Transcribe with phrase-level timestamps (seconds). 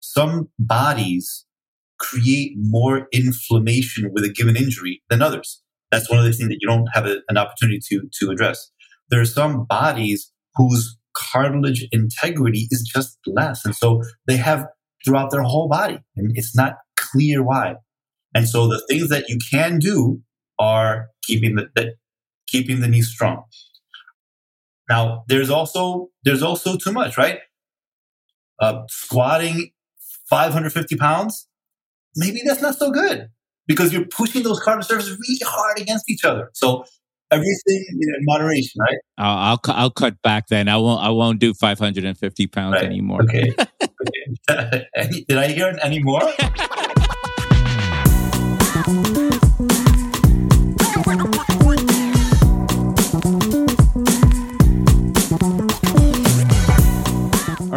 [0.00, 1.46] some bodies
[1.98, 5.62] create more inflammation with a given injury than others.
[5.90, 8.70] That's one of the things that you don't have a, an opportunity to, to address.
[9.10, 13.64] There are some bodies whose cartilage integrity is just less.
[13.64, 14.66] And so they have
[15.04, 17.74] throughout their whole body and it's not clear why.
[18.34, 20.20] And so the things that you can do
[20.58, 21.94] are keeping the, the
[22.46, 23.44] keeping the knee strong.
[24.88, 27.38] Now, there's also there's also too much, right?
[28.60, 29.70] Uh, squatting
[30.30, 31.48] 550 pounds,
[32.16, 33.28] maybe that's not so good
[33.66, 36.50] because you're pushing those cartilage surfaces really hard against each other.
[36.54, 36.84] So
[37.30, 38.98] everything in moderation, right?
[39.18, 40.68] I'll, I'll I'll cut back then.
[40.68, 42.84] I won't I won't do 550 pounds right.
[42.84, 43.22] anymore.
[43.22, 43.52] Okay.
[43.82, 44.86] okay.
[45.28, 46.22] Did I hear any more?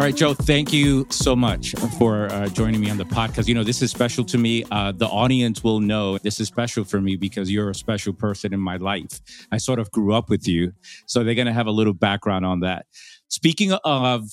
[0.04, 3.48] right, Joe, thank you so much for uh, joining me on the podcast.
[3.48, 4.62] You know, this is special to me.
[4.70, 8.52] Uh, the audience will know this is special for me because you're a special person
[8.52, 9.22] in my life.
[9.50, 10.74] I sort of grew up with you.
[11.06, 12.84] So they're going to have a little background on that.
[13.28, 14.28] Speaking of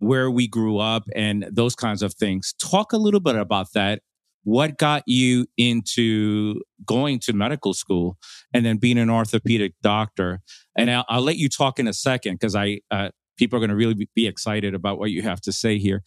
[0.00, 4.02] where we grew up and those kinds of things, talk a little bit about that.
[4.44, 8.18] What got you into going to medical school
[8.52, 10.40] and then being an orthopedic doctor?
[10.76, 13.10] And I'll, I'll let you talk in a second because I, uh,
[13.40, 16.04] people are going to really be excited about what you have to say here.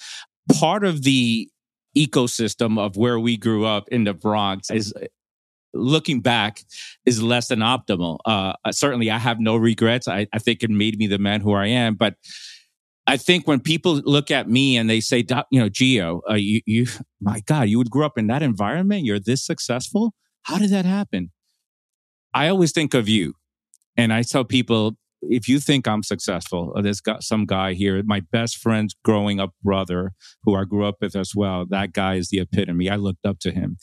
[0.60, 1.50] Part of the
[1.98, 4.94] ecosystem of where we grew up in the Bronx is
[5.74, 6.62] looking back
[7.06, 8.20] is less than optimal.
[8.24, 10.08] Uh, certainly, I have no regrets.
[10.08, 11.96] I, I, think it made me the man who I am.
[11.96, 12.16] But
[13.08, 16.62] I think when people look at me and they say, you know, Geo, uh, you,
[16.66, 16.86] you,
[17.20, 19.06] my God, you would grow up in that environment.
[19.06, 20.14] You're this successful.
[20.44, 21.32] How did that happen?
[22.34, 23.34] I always think of you.
[23.98, 24.98] And I tell people,
[25.30, 29.40] if you think I'm successful, uh, there's got some guy here, my best friend's growing
[29.40, 31.66] up brother, who I grew up with as well.
[31.70, 32.90] That guy is the epitome.
[32.90, 33.78] I looked up to him.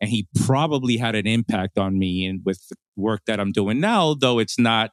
[0.00, 3.80] And he probably had an impact on me and with the work that I'm doing
[3.80, 4.92] now, though it's not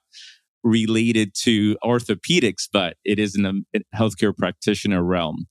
[0.63, 5.45] related to orthopedics, but it is in the healthcare practitioner realm.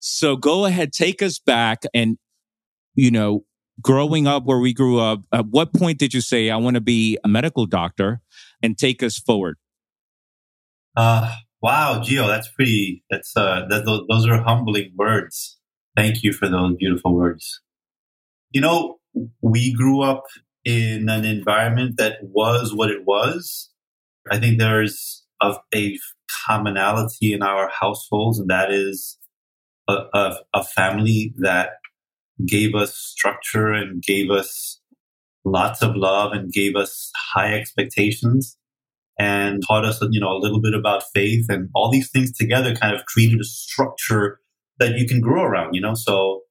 [0.00, 2.18] So go ahead, take us back and,
[2.94, 3.44] you know,
[3.80, 6.80] growing up where we grew up, at what point did you say, I want to
[6.80, 8.20] be a medical doctor
[8.62, 9.56] and take us forward?
[10.96, 13.04] Uh, wow, Geo, that's pretty.
[13.10, 15.58] That's uh, that, those, are humbling words.
[15.96, 17.60] Thank you for those beautiful words.
[18.50, 18.98] You know,
[19.42, 20.24] we grew up
[20.64, 23.70] in an environment that was what it was.
[24.30, 25.98] I think there's a, a
[26.46, 29.18] commonality in our households, and that is
[29.88, 31.70] a, a, a family that
[32.46, 34.80] gave us structure and gave us
[35.44, 38.56] lots of love and gave us high expectations
[39.18, 42.74] and taught us, you know, a little bit about faith and all these things together
[42.74, 44.40] kind of created a structure
[44.78, 45.94] that you can grow around, you know?
[45.94, 46.42] So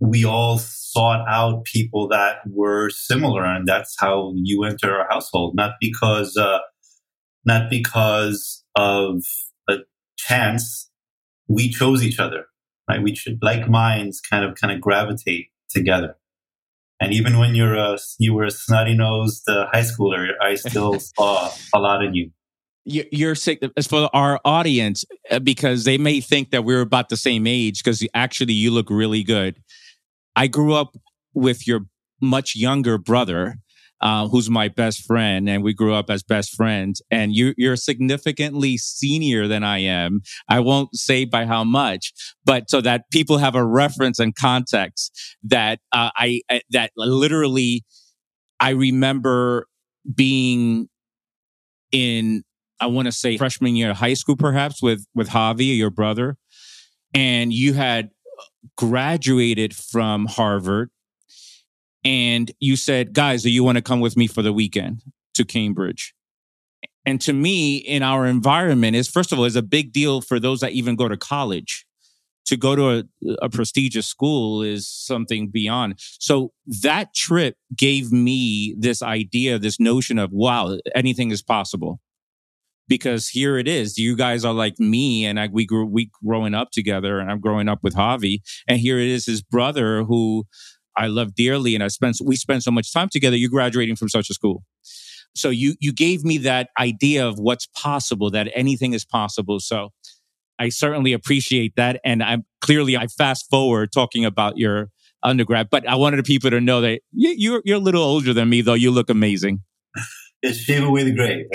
[0.00, 5.54] we all sought out people that were similar and that's how you enter our household,
[5.54, 6.60] not because, uh,
[7.44, 9.22] not because of
[9.68, 9.78] a
[10.16, 10.90] chance.
[11.46, 12.46] We chose each other,
[12.88, 13.02] right?
[13.02, 16.16] We should, like minds kind of, kind of gravitate together.
[17.00, 21.00] And even when you're a, you were a snotty nosed uh, high schooler, I still
[21.18, 22.30] saw a lot in you.
[22.86, 27.16] You're sick as for our audience uh, because they may think that we're about the
[27.16, 29.62] same age because actually you look really good.
[30.36, 30.94] I grew up
[31.32, 31.86] with your
[32.20, 33.56] much younger brother
[34.04, 37.00] uh, who's my best friend, and we grew up as best friends.
[37.10, 40.20] And you, you're significantly senior than I am.
[40.46, 42.12] I won't say by how much,
[42.44, 47.84] but so that people have a reference and context that uh, I that literally
[48.60, 49.66] I remember
[50.14, 50.88] being
[51.90, 52.42] in
[52.80, 56.36] I want to say freshman year of high school, perhaps with with Javi, your brother,
[57.14, 58.10] and you had
[58.76, 60.90] graduated from Harvard
[62.04, 65.02] and you said, guys, do you want to come with me for the weekend
[65.34, 66.14] to Cambridge?
[67.06, 70.40] And to me, in our environment, is first of all, is a big deal for
[70.40, 71.86] those that even go to college.
[72.48, 73.04] To go to a,
[73.40, 75.94] a prestigious school is something beyond.
[76.20, 76.52] So
[76.82, 82.00] that trip gave me this idea, this notion of, wow, anything is possible
[82.88, 83.98] because here it is.
[83.98, 87.40] You guys are like me, and I, we grew we growing up together, and I'm
[87.40, 90.44] growing up with Javi, and here it is, his brother who
[90.96, 93.36] I love dearly, and I spent we spent so much time together.
[93.36, 94.62] You're graduating from such a school,
[95.34, 99.60] so you you gave me that idea of what's possible, that anything is possible.
[99.60, 99.90] So
[100.58, 104.90] I certainly appreciate that, and I'm clearly I fast forward talking about your
[105.22, 108.48] undergrad, but I wanted people to know that you, you're you're a little older than
[108.48, 108.74] me, though.
[108.74, 109.60] You look amazing.
[110.46, 111.46] It's shave away the gray.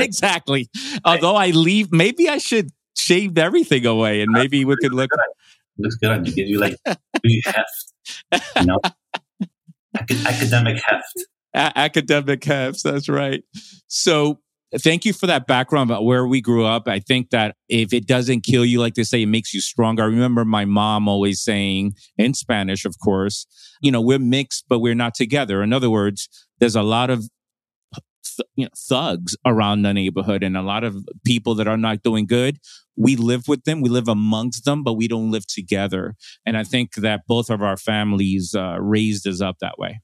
[0.00, 0.70] exactly.
[1.04, 5.10] Although I leave, maybe I should shave everything away, and maybe we could look.
[5.76, 6.32] looks good on you.
[6.32, 6.76] Gives you like
[7.44, 7.91] heft,
[8.32, 8.78] you know,
[10.26, 11.26] academic heft.
[11.54, 12.82] A- academic heft.
[12.82, 13.42] That's right.
[13.86, 14.38] So
[14.78, 16.88] thank you for that background about where we grew up.
[16.88, 20.02] I think that if it doesn't kill you, like they say, it makes you stronger.
[20.02, 23.46] I remember my mom always saying in Spanish, of course,
[23.82, 25.62] you know, we're mixed, but we're not together.
[25.62, 26.28] In other words,
[26.58, 27.28] there's a lot of
[28.36, 32.02] th- you know, thugs around the neighborhood and a lot of people that are not
[32.02, 32.58] doing good.
[32.96, 33.80] We live with them.
[33.80, 36.14] We live amongst them, but we don't live together.
[36.44, 40.00] And I think that both of our families uh, raised us up that way.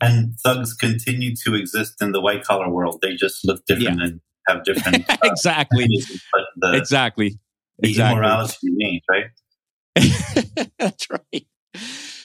[0.00, 3.00] And thugs continue to exist in the white collar world.
[3.02, 4.06] They just look different yeah.
[4.06, 5.04] and have different.
[5.08, 5.86] Uh, exactly.
[5.86, 7.38] The, exactly.
[7.78, 8.18] The exactly.
[8.18, 10.68] immorality remains, right?
[10.78, 11.46] That's right.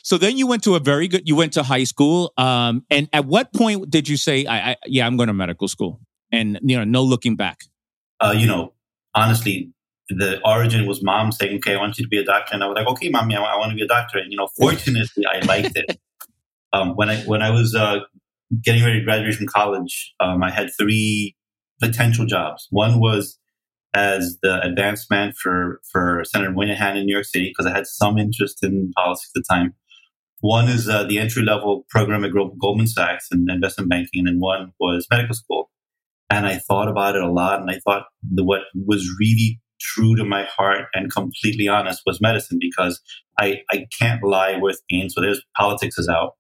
[0.04, 2.34] So then you went to a very good, you went to high school.
[2.38, 5.68] Um, and at what point did you say, I, I, yeah, I'm going to medical
[5.68, 6.00] school
[6.32, 7.60] and, you know, no looking back?
[8.20, 8.74] Uh, you know,
[9.16, 9.72] honestly,
[10.10, 12.54] the origin was mom saying, okay, I want you to be a doctor.
[12.54, 14.18] And I was like, okay, mommy, I, I want to be a doctor.
[14.18, 16.00] And, you know, fortunately, I liked it.
[16.72, 18.02] Um, when I, when I was, uh,
[18.64, 21.36] getting ready to graduate from college, um, I had three
[21.82, 22.68] potential jobs.
[22.70, 23.38] One was
[23.94, 27.88] as the advanced man for, for Senator Moynihan in New York City because I had
[27.88, 29.74] some interest in politics at the time.
[30.42, 34.72] One is uh, the entry level program at Goldman Sachs and investment banking, and one
[34.80, 35.70] was medical school.
[36.30, 40.16] And I thought about it a lot, and I thought the, what was really true
[40.16, 43.02] to my heart and completely honest was medicine because
[43.40, 45.10] I, I can't lie with gain.
[45.10, 46.34] So there's politics is out.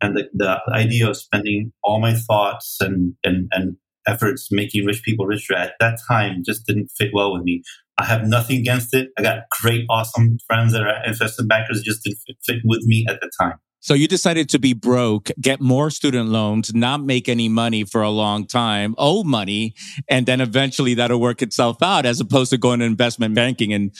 [0.00, 3.76] And the, the idea of spending all my thoughts and, and, and
[4.06, 7.62] efforts making rich people richer at that time just didn't fit well with me.
[7.98, 9.10] I have nothing against it.
[9.18, 11.82] I got great, awesome friends that are investment bankers.
[11.82, 13.58] Just didn't fit, fit with me at the time.
[13.80, 18.02] So you decided to be broke, get more student loans, not make any money for
[18.02, 19.74] a long time, owe money,
[20.08, 23.94] and then eventually that'll work itself out as opposed to going to investment banking and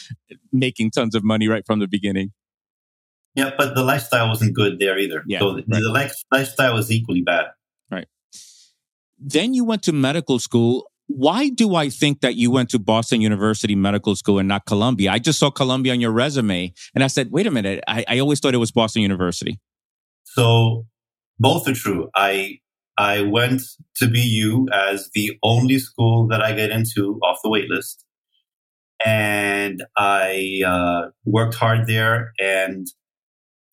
[0.52, 2.32] making tons of money right from the beginning.
[3.36, 5.22] Yeah, but the lifestyle wasn't good there either.
[5.26, 5.82] Yeah, so the, right.
[5.82, 7.46] the lifestyle was equally bad.
[7.90, 8.08] Right.
[9.18, 13.20] Then you went to medical school why do I think that you went to Boston
[13.20, 15.12] University Medical School and not Columbia?
[15.12, 18.18] I just saw Columbia on your resume and I said, wait a minute, I, I
[18.18, 19.60] always thought it was Boston University.
[20.24, 20.86] So
[21.38, 22.08] both are true.
[22.14, 22.58] I
[22.98, 23.62] I went
[23.96, 28.04] to BU as the only school that I get into off the wait list.
[29.04, 32.86] And I uh, worked hard there and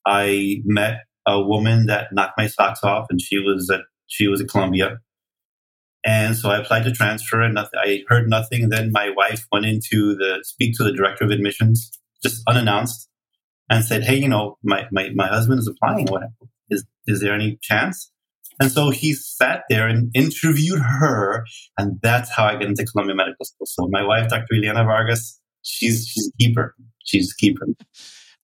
[0.06, 4.41] I met a woman that knocked my socks off and she was at she was
[4.41, 5.00] at Columbia
[6.05, 8.69] and so I applied to transfer and nothing, I heard nothing.
[8.69, 11.91] Then my wife went into the speak to the director of admissions,
[12.21, 13.09] just unannounced
[13.69, 16.07] and said, Hey, you know, my, my, my husband is applying.
[16.07, 16.23] What
[16.69, 18.11] is, is there any chance?
[18.59, 21.45] And so he sat there and interviewed her.
[21.77, 23.65] And that's how I got into Columbia Medical School.
[23.65, 24.53] So my wife, Dr.
[24.53, 26.75] Eliana Vargas, she's, she's a keeper.
[27.03, 27.65] She's a keeper.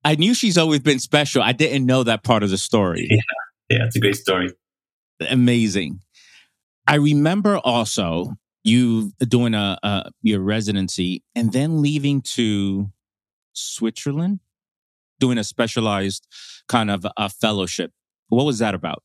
[0.04, 1.44] I knew she's always been special.
[1.44, 3.08] I didn't know that part of the story.
[3.10, 3.18] Yeah.
[3.70, 3.86] Yeah.
[3.86, 4.52] It's a great story.
[5.30, 6.00] Amazing.
[6.90, 8.34] I remember also
[8.64, 12.90] you doing a, a your residency and then leaving to
[13.54, 14.40] Switzerland,
[15.20, 16.26] doing a specialized
[16.68, 17.92] kind of a fellowship.
[18.30, 19.04] What was that about?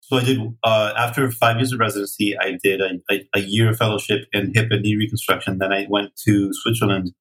[0.00, 3.70] So I did uh, after five years of residency, I did a, a, a, year
[3.70, 5.56] of fellowship in hip and knee reconstruction.
[5.56, 7.12] Then I went to Switzerland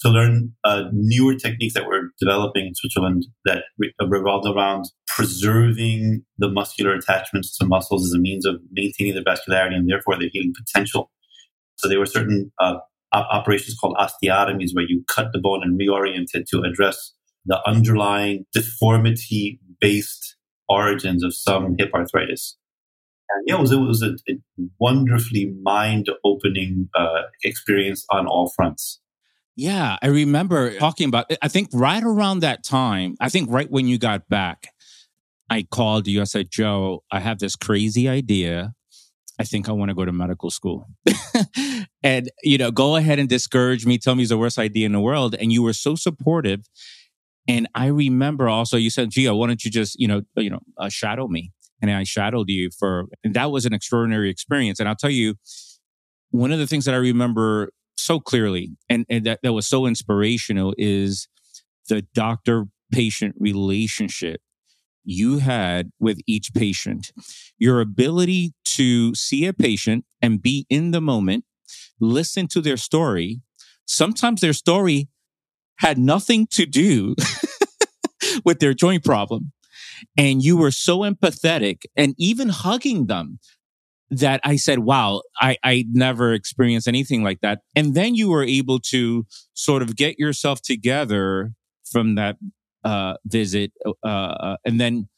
[0.00, 4.86] to learn uh, newer techniques that we're developing in Switzerland that re- uh, revolved around
[5.06, 10.18] preserving the muscular attachments to muscles as a means of maintaining their vascularity and therefore
[10.18, 11.10] their healing potential.
[11.76, 12.76] So there were certain uh,
[13.12, 17.12] operations called osteotomies where you cut the bone and reorient it to address
[17.46, 20.36] the underlying deformity based
[20.68, 22.56] origins of some hip arthritis.
[23.30, 24.36] And yeah, it was, it was a, a
[24.80, 29.00] wonderfully mind opening uh, experience on all fronts.
[29.56, 31.38] Yeah, I remember talking about it.
[31.40, 34.68] I think right around that time, I think right when you got back,
[35.48, 36.20] I called you.
[36.20, 38.74] I said, Joe, I have this crazy idea.
[39.38, 40.86] I think I want to go to medical school.
[42.02, 44.92] and, you know, go ahead and discourage me, tell me it's the worst idea in
[44.92, 45.34] the world.
[45.38, 46.60] And you were so supportive.
[47.46, 50.60] And I remember also you said, Geo, why don't you just, you know, you know,
[50.78, 51.52] uh, shadow me?
[51.82, 54.80] And I shadowed you for, and that was an extraordinary experience.
[54.80, 55.34] And I'll tell you,
[56.30, 59.86] one of the things that I remember so clearly and, and that, that was so
[59.86, 61.28] inspirational is
[61.88, 64.40] the doctor patient relationship
[65.04, 67.12] you had with each patient.
[67.58, 71.44] Your ability to see a patient and be in the moment,
[72.00, 73.40] listen to their story.
[73.86, 75.08] Sometimes their story
[75.78, 77.14] had nothing to do
[78.44, 79.52] with their joint problem.
[80.16, 83.38] And you were so empathetic and even hugging them
[84.18, 87.60] that I said, wow, I, I never experienced anything like that.
[87.74, 91.52] And then you were able to sort of get yourself together
[91.90, 92.36] from that
[92.84, 93.72] uh, visit,
[94.04, 95.08] uh, uh, and then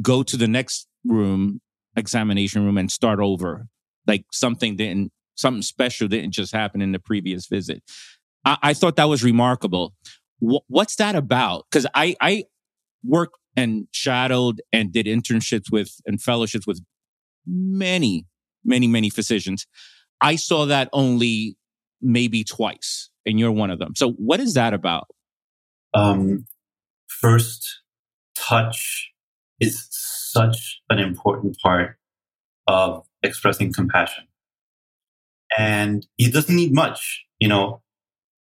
[0.00, 1.60] go to the next room,
[1.96, 3.66] examination room, and start over.
[4.06, 7.82] Like something didn't, something special didn't just happen in the previous visit.
[8.44, 9.94] I, I thought that was remarkable.
[10.40, 11.66] W- what's that about?
[11.70, 12.44] Because I, I
[13.04, 16.80] worked and shadowed and did internships with and fellowships with
[17.46, 18.26] many,
[18.64, 19.66] many, many physicians.
[20.20, 21.56] I saw that only
[22.00, 23.94] maybe twice, and you're one of them.
[23.96, 25.08] So, what is that about?
[25.94, 26.46] Um,
[27.08, 27.80] first,
[28.36, 29.10] touch
[29.60, 31.96] is such an important part
[32.66, 34.24] of expressing compassion.
[35.56, 37.24] And it doesn't need much.
[37.38, 37.82] You know,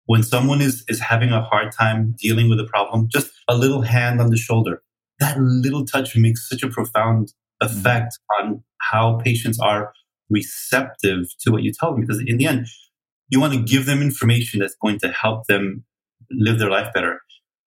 [0.05, 3.81] when someone is, is having a hard time dealing with a problem, just a little
[3.81, 4.81] hand on the shoulder,
[5.19, 7.33] that little touch makes such a profound.
[7.65, 9.91] Effect on how patients are
[10.29, 12.01] receptive to what you tell them.
[12.01, 12.67] Because in the end,
[13.29, 15.83] you want to give them information that's going to help them
[16.31, 17.19] live their life better.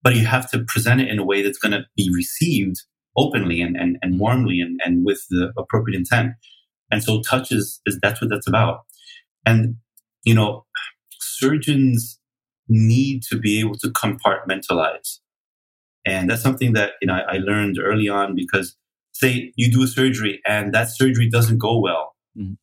[0.02, 2.76] But you have to present it in a way that's going to be received
[3.17, 6.35] openly and, and, and warmly and, and with the appropriate intent.
[6.90, 8.81] And so touch is, is that's what that's about.
[9.45, 9.76] And,
[10.25, 10.64] you know,
[11.21, 12.19] surgeons
[12.69, 15.19] need to be able to compartmentalize.
[16.07, 18.76] And that's something that, you know, I, I learned early on because
[19.18, 22.14] say you do a surgery and that surgery doesn't go well.
[22.37, 22.54] Mm-hmm.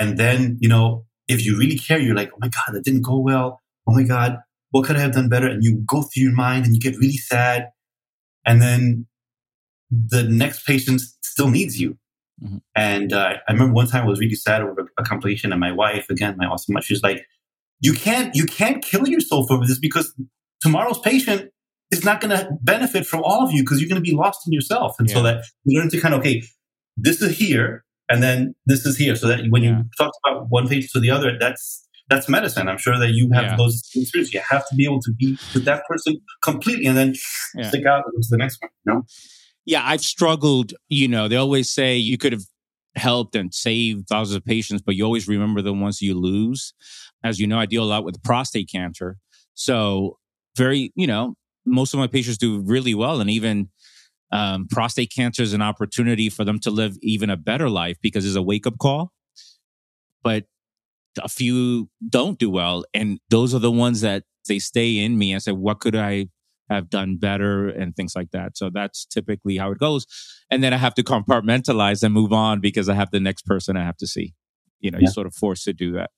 [0.00, 3.02] And then, you know, if you really care, you're like, oh my God, that didn't
[3.02, 3.60] go well.
[3.86, 4.38] Oh my God,
[4.70, 5.46] what could I have done better?
[5.46, 7.70] And you go through your mind and you get really sad.
[8.46, 9.06] And then
[9.90, 11.98] the next patient still needs you.
[12.42, 12.58] Mm-hmm.
[12.74, 15.72] And uh, I remember one time I was really sad over a complication, and my
[15.72, 17.26] wife, again, my awesome wife, she's like,
[17.80, 20.14] "You can't, you can't kill yourself over this because
[20.60, 21.50] tomorrow's patient
[21.90, 24.46] is not going to benefit from all of you because you're going to be lost
[24.46, 25.14] in yourself." And yeah.
[25.14, 26.42] so that you learn to kind of, okay,
[26.96, 29.78] this is here, and then this is here, so that when yeah.
[29.78, 32.68] you talk about one patient to the other, that's that's medicine.
[32.68, 33.56] I'm sure that you have yeah.
[33.56, 34.32] those experiences.
[34.32, 38.04] You have to be able to be with that person completely, and then stick out
[38.04, 38.70] to the next one.
[38.84, 39.02] You know
[39.68, 40.72] yeah, I've struggled.
[40.88, 42.44] You know, they always say you could have
[42.96, 46.72] helped and saved thousands of patients, but you always remember the ones you lose.
[47.22, 49.18] As you know, I deal a lot with prostate cancer.
[49.52, 50.16] So,
[50.56, 51.34] very, you know,
[51.68, 53.20] most of my patients do really well.
[53.20, 53.68] And even
[54.32, 58.26] um, prostate cancer is an opportunity for them to live even a better life because
[58.26, 59.12] it's a wake up call.
[60.22, 60.44] But
[61.22, 62.84] a few don't do well.
[62.94, 65.34] And those are the ones that they stay in me.
[65.34, 66.28] I say, what could I
[66.70, 68.56] have done better and things like that.
[68.56, 70.06] So that's typically how it goes.
[70.50, 73.76] And then I have to compartmentalize and move on because I have the next person
[73.76, 74.34] I have to see.
[74.80, 75.04] You know, yeah.
[75.04, 76.10] you're sort of forced to do that.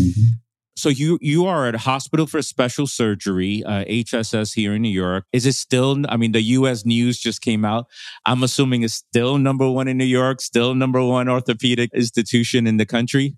[0.00, 0.32] Mm-hmm.
[0.76, 5.24] So you you are at hospital for special surgery, uh, HSS here in New York.
[5.32, 6.04] Is it still?
[6.08, 6.86] I mean, the U.S.
[6.86, 7.86] news just came out.
[8.24, 12.76] I'm assuming it's still number one in New York, still number one orthopedic institution in
[12.76, 13.36] the country.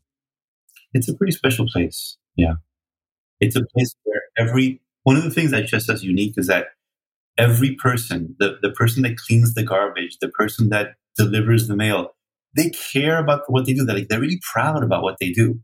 [0.92, 2.16] It's a pretty special place.
[2.36, 2.54] Yeah,
[3.40, 6.66] it's a place where every one of the things that just as unique is that
[7.38, 12.14] every person, the, the person that cleans the garbage, the person that delivers the mail,
[12.54, 13.84] they care about what they do.
[13.84, 15.60] They're like, they're really proud about what they do.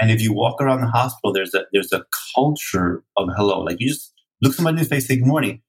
[0.00, 3.60] And if you walk around the hospital, there's a, there's a culture of hello.
[3.60, 4.12] Like you just
[4.42, 5.62] look somebody in the face, say good morning.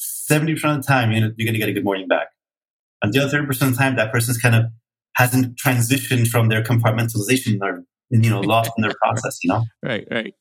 [0.00, 2.28] 70% of the time, you're going to get a good morning back.
[3.02, 4.66] And the other 30% of the time, that person's kind of
[5.16, 10.06] hasn't transitioned from their compartmentalization or you know lost in their process you know right
[10.10, 10.34] right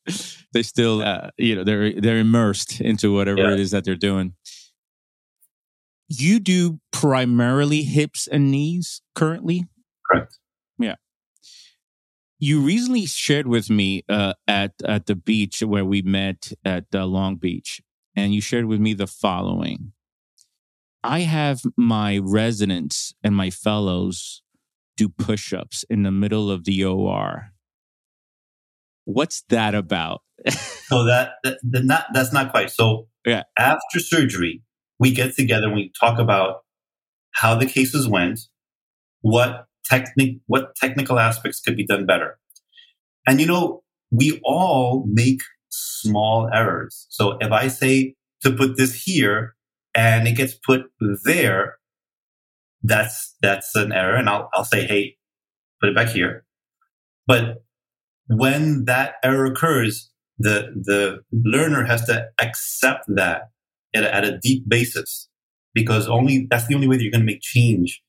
[0.53, 3.53] they still uh, you know they're they're immersed into whatever yeah.
[3.53, 4.33] it is that they're doing
[6.07, 9.65] you do primarily hips and knees currently
[10.09, 10.37] correct
[10.79, 10.95] yeah
[12.39, 17.05] you recently shared with me uh, at at the beach where we met at uh,
[17.05, 17.81] long beach
[18.15, 19.93] and you shared with me the following
[21.03, 24.41] i have my residents and my fellows
[24.95, 27.51] do push-ups in the middle of the OR
[29.07, 30.21] What's that about?
[30.49, 32.69] so that, that, that not, that's not quite.
[32.69, 33.43] So yeah.
[33.57, 34.63] after surgery,
[34.99, 36.65] we get together and we talk about
[37.31, 38.41] how the cases went,
[39.21, 39.66] what
[40.47, 42.37] what technical aspects could be done better.
[43.27, 47.07] And you know, we all make small errors.
[47.09, 49.55] So if I say to put this here
[49.95, 50.83] and it gets put
[51.23, 51.77] there,
[52.83, 54.15] that's, that's an error.
[54.15, 55.17] And I'll, I'll say, Hey,
[55.81, 56.45] put it back here.
[57.25, 57.63] But
[58.27, 63.49] when that error occurs, the, the learner has to accept that
[63.95, 65.27] at a, at a deep basis
[65.73, 68.01] because only that's the only way that you're going to make change.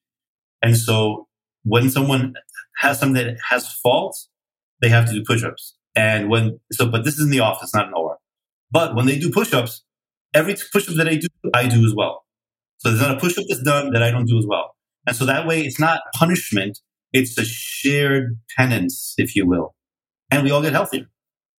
[0.62, 1.27] And so
[1.68, 2.34] when someone
[2.78, 4.28] has something that has faults,
[4.80, 5.76] they have to do push-ups.
[5.94, 8.18] And when, so, but this is in the office, not an OR.
[8.70, 9.82] But when they do push-ups,
[10.34, 12.25] every push-up that I do, I do as well.
[12.78, 14.76] So there's not a push-up that's done that I don't do as well.
[15.06, 16.78] And so that way it's not punishment.
[17.12, 19.75] It's a shared penance, if you will
[20.30, 21.08] and we all get healthier.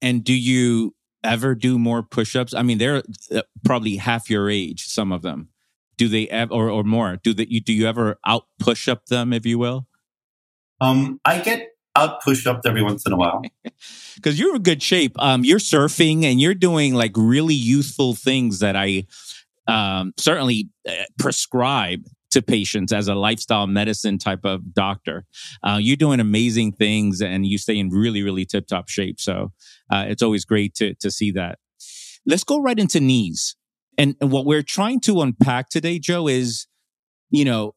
[0.01, 2.53] And do you ever do more push-ups?
[2.53, 5.49] I mean, they're uh, probably half your age, some of them.
[5.97, 7.17] Do they ever, or, or more?
[7.17, 9.85] Do that you do you ever out push up them, if you will?
[10.81, 13.41] Um, I get out push up every once in a while
[14.15, 15.13] because you're in good shape.
[15.19, 19.05] Um, you're surfing and you're doing like really youthful things that I
[19.67, 25.25] um, certainly uh, prescribe to patients as a lifestyle medicine type of doctor.
[25.63, 29.19] Uh, you're doing amazing things and you stay in really, really tip top shape.
[29.19, 29.51] So
[29.91, 31.57] uh, it's always great to, to see that.
[32.25, 33.55] Let's go right into knees.
[33.97, 36.67] And what we're trying to unpack today, Joe, is,
[37.31, 37.73] you know,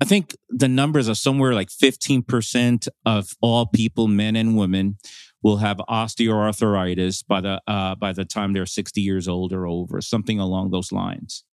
[0.00, 4.98] I think the numbers are somewhere like 15% of all people, men and women,
[5.42, 10.00] will have osteoarthritis by the uh, by the time they're 60 years old or over,
[10.00, 11.44] something along those lines.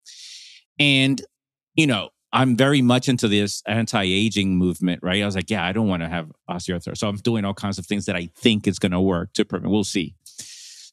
[0.80, 1.22] And
[1.76, 5.22] you know, I'm very much into this anti-aging movement, right?
[5.22, 6.98] I was like, yeah, I don't want to have osteoarthritis.
[6.98, 9.46] So I'm doing all kinds of things that I think is going to work to
[9.46, 9.72] prevent.
[9.72, 10.16] We'll see.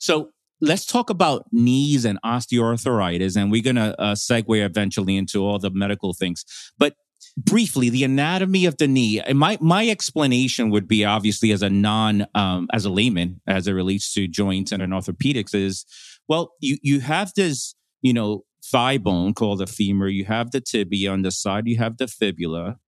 [0.00, 5.44] So let's talk about knees and osteoarthritis, and we're going to uh, segue eventually into
[5.44, 6.44] all the medical things.
[6.76, 6.96] But
[7.36, 9.22] briefly, the anatomy of the knee.
[9.32, 13.72] My my explanation would be obviously as a non um, as a layman as it
[13.72, 15.84] relates to joints and an orthopedics is
[16.28, 20.08] well, you you have this you know thigh bone called the femur.
[20.08, 21.66] You have the tibia on the side.
[21.66, 22.78] You have the fibula,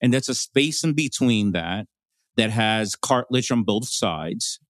[0.00, 1.86] and there's a space in between that
[2.36, 4.60] that has cartilage on both sides.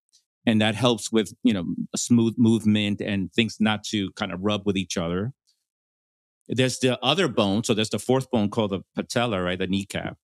[0.45, 4.65] And that helps with, you know, smooth movement and things not to kind of rub
[4.65, 5.33] with each other.
[6.49, 7.63] There's the other bone.
[7.63, 9.59] So there's the fourth bone called the patella, right?
[9.59, 10.17] The kneecap.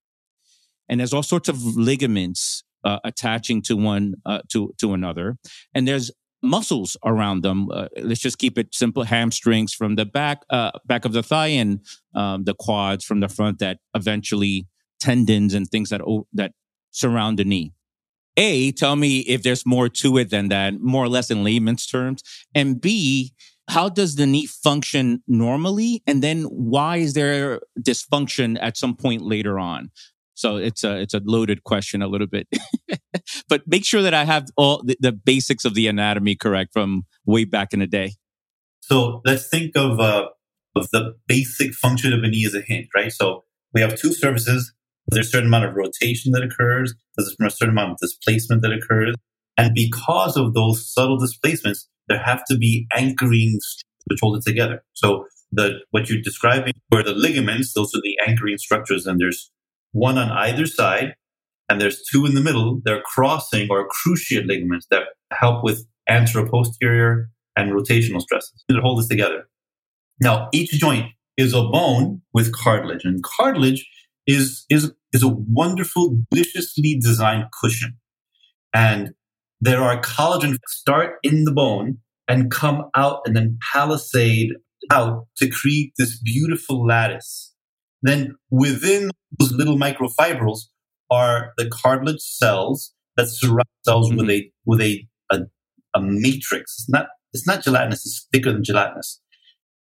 [0.90, 5.38] And there's all sorts of ligaments uh, attaching to one uh, to to another.
[5.74, 7.70] And there's muscles around them.
[7.72, 11.48] Uh, let's just keep it simple: hamstrings from the back, uh, back of the thigh,
[11.48, 11.80] and
[12.14, 13.60] um, the quads from the front.
[13.60, 14.68] That eventually
[15.00, 16.02] tendons and things that
[16.34, 16.52] that
[16.92, 17.74] surround the knee.
[18.38, 21.88] A, tell me if there's more to it than that, more or less in layman's
[21.88, 22.22] terms.
[22.54, 23.34] And B,
[23.68, 26.04] how does the knee function normally?
[26.06, 29.90] And then why is there dysfunction at some point later on?
[30.36, 32.48] So it's a it's a loaded question a little bit,
[33.50, 37.04] but make sure that I have all the, the, basics of the anatomy correct from
[37.26, 38.16] way back in the day.
[38.82, 40.28] So let's think of uh,
[40.76, 43.14] of the basic function of a knee as a hinge, right?
[43.14, 44.74] So we have two surfaces.
[45.08, 46.94] There's a certain amount of rotation that occurs.
[47.16, 49.16] There's from a certain amount of displacement that occurs,
[49.58, 54.84] and because of those subtle displacements, there have to be anchorings which hold it together.
[54.94, 59.52] So the what you're describing were the ligaments; those are the anchoring structures, and there's
[59.92, 61.16] one on either side,
[61.70, 62.82] and there's two in the middle.
[62.84, 69.08] They're crossing or cruciate ligaments that help with anteroposterior and rotational stresses that hold this
[69.08, 69.48] together.
[70.22, 73.88] Now, each joint is a bone with cartilage, and cartilage
[74.28, 77.98] is is is a wonderful, deliciously designed cushion.
[78.74, 79.14] And
[79.62, 84.54] there are collagen that start in the bone and come out and then palisade
[84.92, 87.54] out to create this beautiful lattice.
[88.02, 90.60] Then within those little microfibrils
[91.12, 94.20] are the cartilage cells that surround cells mm-hmm.
[94.20, 95.40] with a with a, a,
[95.94, 96.76] a matrix.
[96.80, 98.06] It's not it's not gelatinous.
[98.06, 99.22] It's thicker than gelatinous,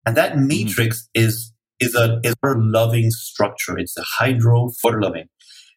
[0.05, 0.47] and that mm-hmm.
[0.47, 1.27] matrix mm-hmm.
[1.27, 3.77] is is a is a loving structure.
[3.77, 5.27] It's a hydrophoto loving,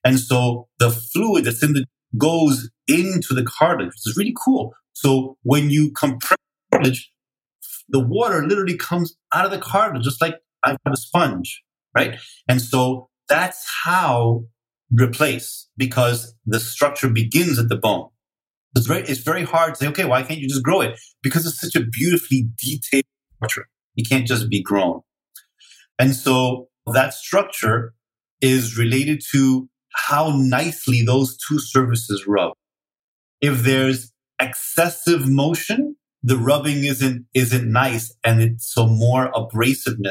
[0.05, 1.85] and so the fluid that's in the
[2.17, 4.75] goes into the cartilage, which is really cool.
[4.93, 6.39] So when you compress
[6.73, 7.13] cartilage,
[7.89, 11.63] the water literally comes out of the cartilage, just like I have a sponge,
[11.95, 12.19] right?
[12.49, 14.45] And so that's how
[14.91, 18.09] replace because the structure begins at the bone.
[18.77, 20.99] It's very, it's very hard to say, okay, why can't you just grow it?
[21.23, 23.05] Because it's such a beautifully detailed
[23.37, 23.69] structure.
[23.97, 25.01] It can't just be grown.
[25.99, 27.95] And so that structure
[28.41, 32.53] is related to how nicely those two surfaces rub.
[33.41, 40.11] If there's excessive motion, the rubbing isn't isn't nice and it's so more abrasiveness.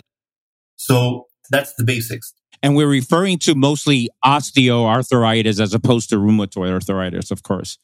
[0.76, 2.34] So that's the basics.
[2.64, 7.78] And we're referring to mostly osteoarthritis as opposed to rheumatoid arthritis, of course.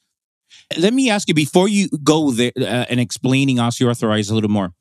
[0.77, 4.71] Let me ask you before you go there uh, and explaining osteoarthritis a little more.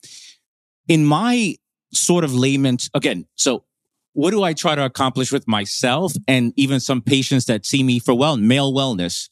[0.88, 1.56] In my
[1.92, 3.64] sort of layman's, again, so
[4.14, 7.98] what do I try to accomplish with myself and even some patients that see me
[7.98, 9.28] for well, male wellness?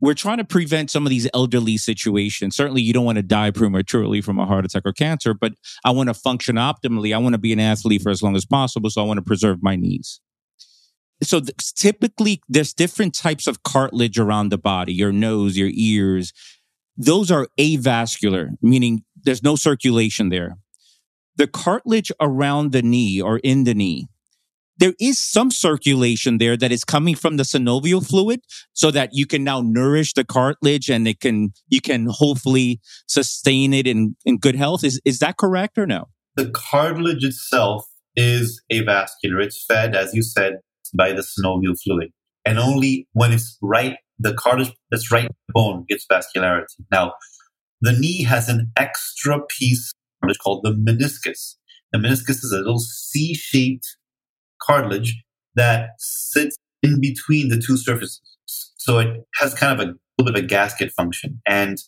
[0.00, 2.54] We're trying to prevent some of these elderly situations.
[2.54, 5.90] Certainly, you don't want to die prematurely from a heart attack or cancer, but I
[5.90, 7.12] want to function optimally.
[7.12, 8.90] I want to be an athlete for as long as possible.
[8.90, 10.20] So I want to preserve my knees.
[11.20, 16.32] So th- typically, there's different types of cartilage around the body, your nose, your ears.
[16.96, 20.58] Those are avascular, meaning there's no circulation there
[21.38, 24.06] the cartilage around the knee or in the knee
[24.78, 28.40] there is some circulation there that is coming from the synovial fluid
[28.72, 33.74] so that you can now nourish the cartilage and it can, you can hopefully sustain
[33.74, 34.84] it in, in good health.
[34.84, 36.06] Is, is that correct or no?
[36.36, 39.42] The cartilage itself is avascular.
[39.42, 40.58] It's fed, as you said,
[40.94, 42.12] by the synovial fluid.
[42.44, 46.66] And only when it's right, the cartilage that's right bone gets vascularity.
[46.92, 47.14] Now,
[47.80, 51.54] the knee has an extra piece, it's called the meniscus.
[51.92, 53.96] The meniscus is a little C-shaped
[54.60, 55.22] cartilage
[55.54, 58.20] that sits in between the two surfaces.
[58.46, 61.40] So it has kind of a little bit of a gasket function.
[61.46, 61.78] And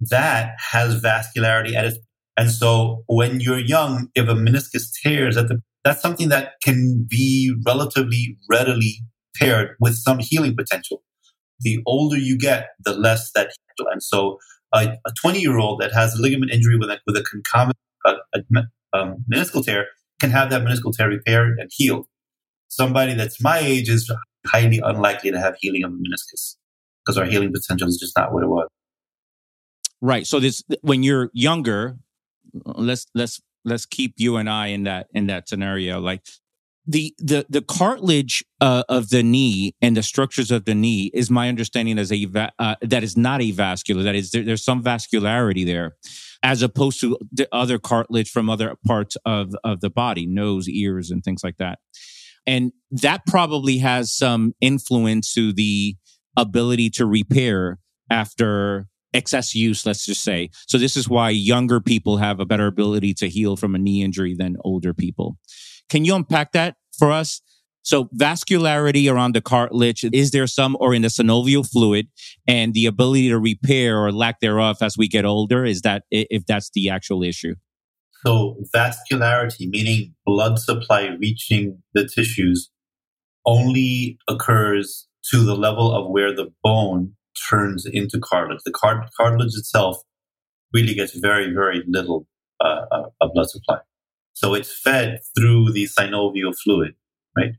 [0.00, 1.98] that has vascularity at its
[2.36, 7.06] and so when you're young, if a meniscus tears at the that's something that can
[7.08, 9.02] be relatively readily
[9.36, 11.02] paired with some healing potential.
[11.60, 13.50] The older you get, the less that.
[13.90, 14.38] And so
[14.72, 18.14] a 20 year old that has a ligament injury with a, with a concomitant uh,
[18.34, 18.40] a,
[18.92, 19.86] um, meniscal tear
[20.20, 22.06] can have that meniscal tear repaired and healed
[22.68, 24.10] somebody that's my age is
[24.46, 26.56] highly unlikely to have healing of the meniscus
[27.04, 28.68] because our healing potential is just not what it was.
[30.00, 30.26] Right.
[30.26, 31.98] So this when you're younger,
[32.64, 36.00] let's let's let's keep you and I in that in that scenario.
[36.00, 36.24] Like
[36.90, 41.30] the the the cartilage uh, of the knee and the structures of the knee is
[41.30, 42.26] my understanding as a
[42.58, 44.02] uh, that is not avascular.
[44.02, 45.96] That is there, there's some vascularity there,
[46.42, 51.12] as opposed to the other cartilage from other parts of of the body, nose, ears,
[51.12, 51.78] and things like that.
[52.44, 55.96] And that probably has some influence to the
[56.36, 57.78] ability to repair
[58.10, 60.50] after excess use, let's just say.
[60.66, 64.02] So this is why younger people have a better ability to heal from a knee
[64.02, 65.36] injury than older people.
[65.88, 67.40] Can you unpack that for us?
[67.82, 72.08] So vascularity around the cartilage, is there some or in the synovial fluid
[72.46, 75.64] and the ability to repair or lack thereof as we get older?
[75.64, 77.54] Is that if that's the actual issue?
[78.24, 82.70] So vascularity, meaning blood supply reaching the tissues,
[83.46, 87.14] only occurs to the level of where the bone
[87.48, 88.60] turns into cartilage.
[88.66, 89.96] The cart- cartilage itself
[90.74, 92.26] really gets very, very little
[92.62, 93.78] uh, uh, blood supply.
[94.40, 96.94] So it's fed through the synovial fluid,
[97.36, 97.52] right?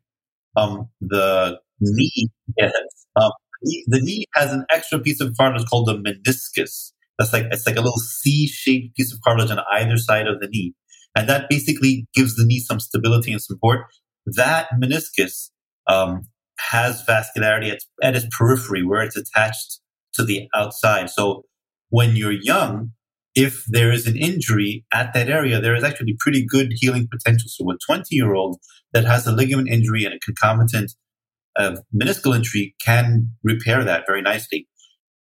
[0.57, 2.71] Um, the knee, yes,
[3.15, 6.91] um, the knee has an extra piece of cartilage called the meniscus.
[7.19, 10.47] That's like it's like a little C-shaped piece of cartilage on either side of the
[10.47, 10.73] knee,
[11.15, 13.81] and that basically gives the knee some stability and support.
[14.25, 15.51] That meniscus
[15.85, 16.23] um,
[16.71, 19.81] has vascularity at, at its periphery where it's attached
[20.15, 21.11] to the outside.
[21.11, 21.43] So
[21.89, 22.93] when you're young,
[23.35, 27.47] if there is an injury at that area, there is actually pretty good healing potential.
[27.49, 28.59] So a 20 year old
[28.93, 30.91] that has a ligament injury and a concomitant
[31.57, 34.67] uh, meniscal injury can repair that very nicely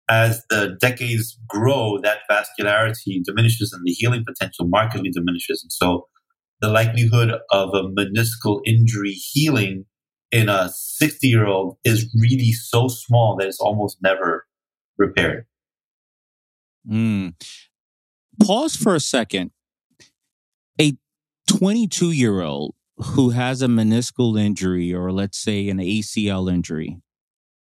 [0.09, 5.61] as the decades grow, that vascularity diminishes and the healing potential markedly diminishes.
[5.63, 6.07] And so
[6.61, 9.85] the likelihood of a meniscal injury healing
[10.31, 14.45] in a 60 year old is really so small that it's almost never
[14.97, 15.45] repaired.
[16.89, 17.33] Mm.
[18.43, 19.51] Pause for a second.
[20.79, 20.93] A
[21.47, 26.99] 22 year old who has a meniscal injury or let's say an ACL injury,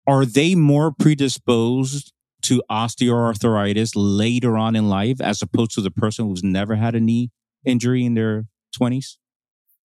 [0.07, 6.27] are they more predisposed to osteoarthritis later on in life as opposed to the person
[6.27, 7.31] who's never had a knee
[7.65, 8.45] injury in their
[8.79, 9.17] 20s?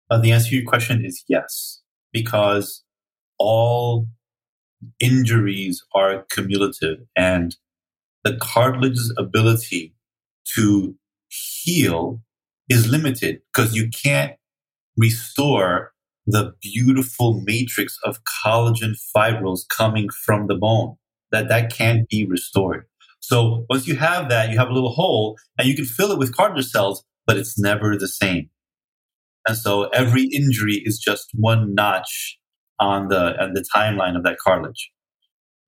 [0.10, 1.82] Uh, the answer to your question is yes,
[2.14, 2.84] because
[3.38, 4.08] all
[5.00, 7.56] injuries are cumulative and
[8.24, 9.95] the cartilage's ability
[10.56, 10.96] to
[11.30, 12.22] heal
[12.70, 14.34] is limited because you can't
[14.98, 15.94] restore
[16.26, 20.96] the beautiful matrix of collagen fibrils coming from the bone
[21.32, 22.86] that that can't be restored.
[23.20, 26.20] So once you have that, you have a little hole and you can fill it
[26.20, 28.50] with cartilage cells, but it's never the same.
[29.48, 32.38] And so every injury is just one notch
[32.80, 34.92] on the on the timeline of that cartilage.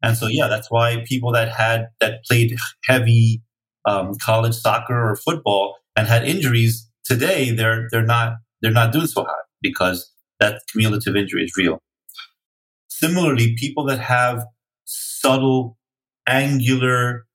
[0.03, 3.41] And so yeah, that's why people that had that played heavy
[3.87, 9.07] um, college soccer or football and had injuries today, they're they're not they're not doing
[9.07, 11.79] so hot because that cumulative injury is real.
[12.89, 14.43] Similarly, people that have
[14.85, 15.77] subtle
[16.27, 17.25] angular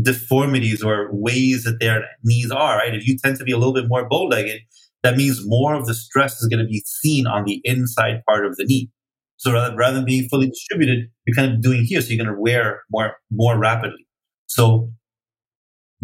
[0.00, 2.94] deformities or ways that their knees are, right?
[2.94, 4.60] If you tend to be a little bit more bow legged,
[5.02, 8.44] that means more of the stress is going to be seen on the inside part
[8.44, 8.90] of the knee.
[9.38, 12.00] So rather, rather than being fully distributed, you're kind of doing here.
[12.00, 14.06] So you're going to wear more, more rapidly.
[14.46, 14.90] So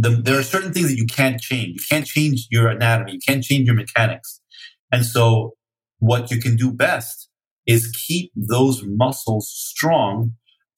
[0.03, 1.75] the, there are certain things that you can't change.
[1.75, 3.13] You can't change your anatomy.
[3.13, 4.41] You can't change your mechanics.
[4.91, 5.53] And so
[6.01, 7.29] what you can do best
[7.67, 10.33] is keep those muscles strong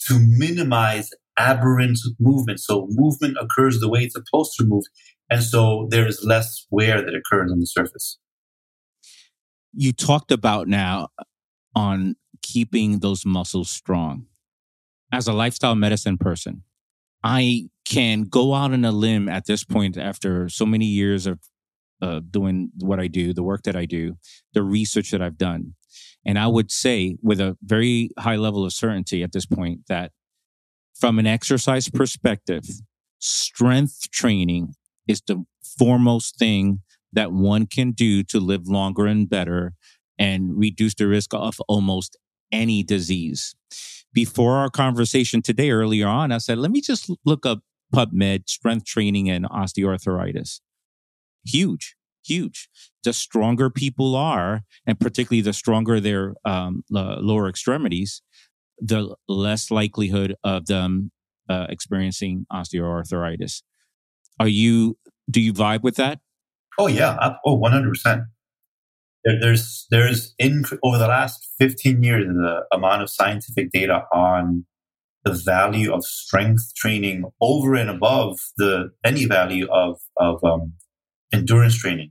[0.08, 1.08] to minimize
[1.38, 2.60] aberrant movement.
[2.60, 4.84] So movement occurs the way it's supposed to move.
[5.30, 8.18] And so there is less wear that occurs on the surface.
[9.72, 11.08] You talked about now
[11.74, 14.26] on keeping those muscles strong.
[15.10, 16.62] As a lifestyle medicine person,
[17.22, 21.38] I can go out on a limb at this point after so many years of
[22.02, 24.16] uh, doing what I do, the work that I do,
[24.52, 25.74] the research that I've done.
[26.26, 30.12] And I would say with a very high level of certainty at this point that
[30.94, 32.64] from an exercise perspective,
[33.18, 34.74] strength training
[35.06, 35.44] is the
[35.78, 36.80] foremost thing
[37.12, 39.74] that one can do to live longer and better
[40.18, 42.16] and reduce the risk of almost
[42.50, 43.54] any disease.
[44.12, 47.60] Before our conversation today, earlier on, I said, let me just look up
[47.92, 50.60] PubMed, strength training and osteoarthritis.
[51.46, 52.68] Huge, huge.
[53.02, 58.22] The stronger people are, and particularly the stronger their um, lower extremities,
[58.78, 61.10] the less likelihood of them
[61.48, 63.62] uh, experiencing osteoarthritis.
[64.40, 64.98] Are you,
[65.30, 66.20] do you vibe with that?
[66.78, 67.34] Oh, yeah.
[67.44, 68.26] Oh, 100%.
[69.24, 74.66] There's, there's in over the last 15 years, the amount of scientific data on
[75.24, 80.74] the value of strength training over and above the any value of of um,
[81.32, 82.10] endurance training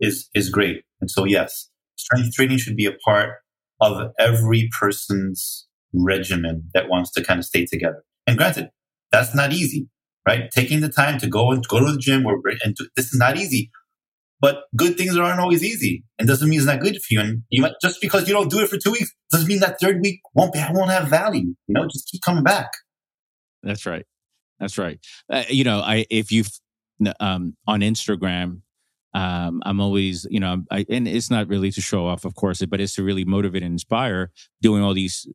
[0.00, 0.84] is is great.
[1.00, 3.38] And so yes, strength training should be a part
[3.80, 8.04] of every person's regimen that wants to kind of stay together.
[8.26, 8.70] And granted,
[9.10, 9.88] that's not easy,
[10.26, 10.50] right?
[10.50, 13.36] Taking the time to go and go to the gym or and this is not
[13.36, 13.70] easy.
[14.42, 17.20] But good things aren't always easy, and doesn't mean it's not good for you.
[17.20, 19.78] And you might, just because you don't do it for two weeks doesn't mean that
[19.80, 21.54] third week won't be won't have value.
[21.68, 22.72] You know, just keep coming back.
[23.62, 24.04] That's right.
[24.58, 24.98] That's right.
[25.30, 26.44] Uh, you know, I if you
[27.20, 28.62] um, on Instagram,
[29.14, 32.64] um, I'm always, you know, I, and it's not really to show off, of course,
[32.64, 35.26] but it's to really motivate and inspire doing all these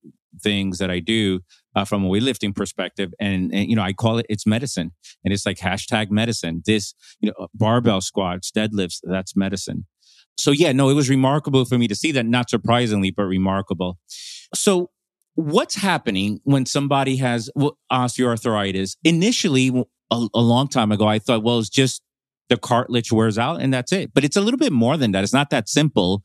[0.42, 1.42] things that I do
[1.76, 3.14] uh, from a weightlifting perspective.
[3.20, 4.92] And, and, you know, I call it, it's medicine
[5.24, 6.64] and it's like hashtag medicine.
[6.66, 9.86] This, you know, barbell squats, deadlifts, that's medicine.
[10.40, 13.98] So yeah, no, it was remarkable for me to see that, not surprisingly, but remarkable.
[14.54, 14.92] So
[15.36, 17.50] what's happening when somebody has
[17.92, 18.98] osteoarthritis?
[19.04, 22.02] Initially, a, a long time ago, I thought, well, it's just
[22.50, 24.14] the cartilage wears out and that's it.
[24.14, 25.24] But it's a little bit more than that.
[25.24, 26.24] It's not that simple.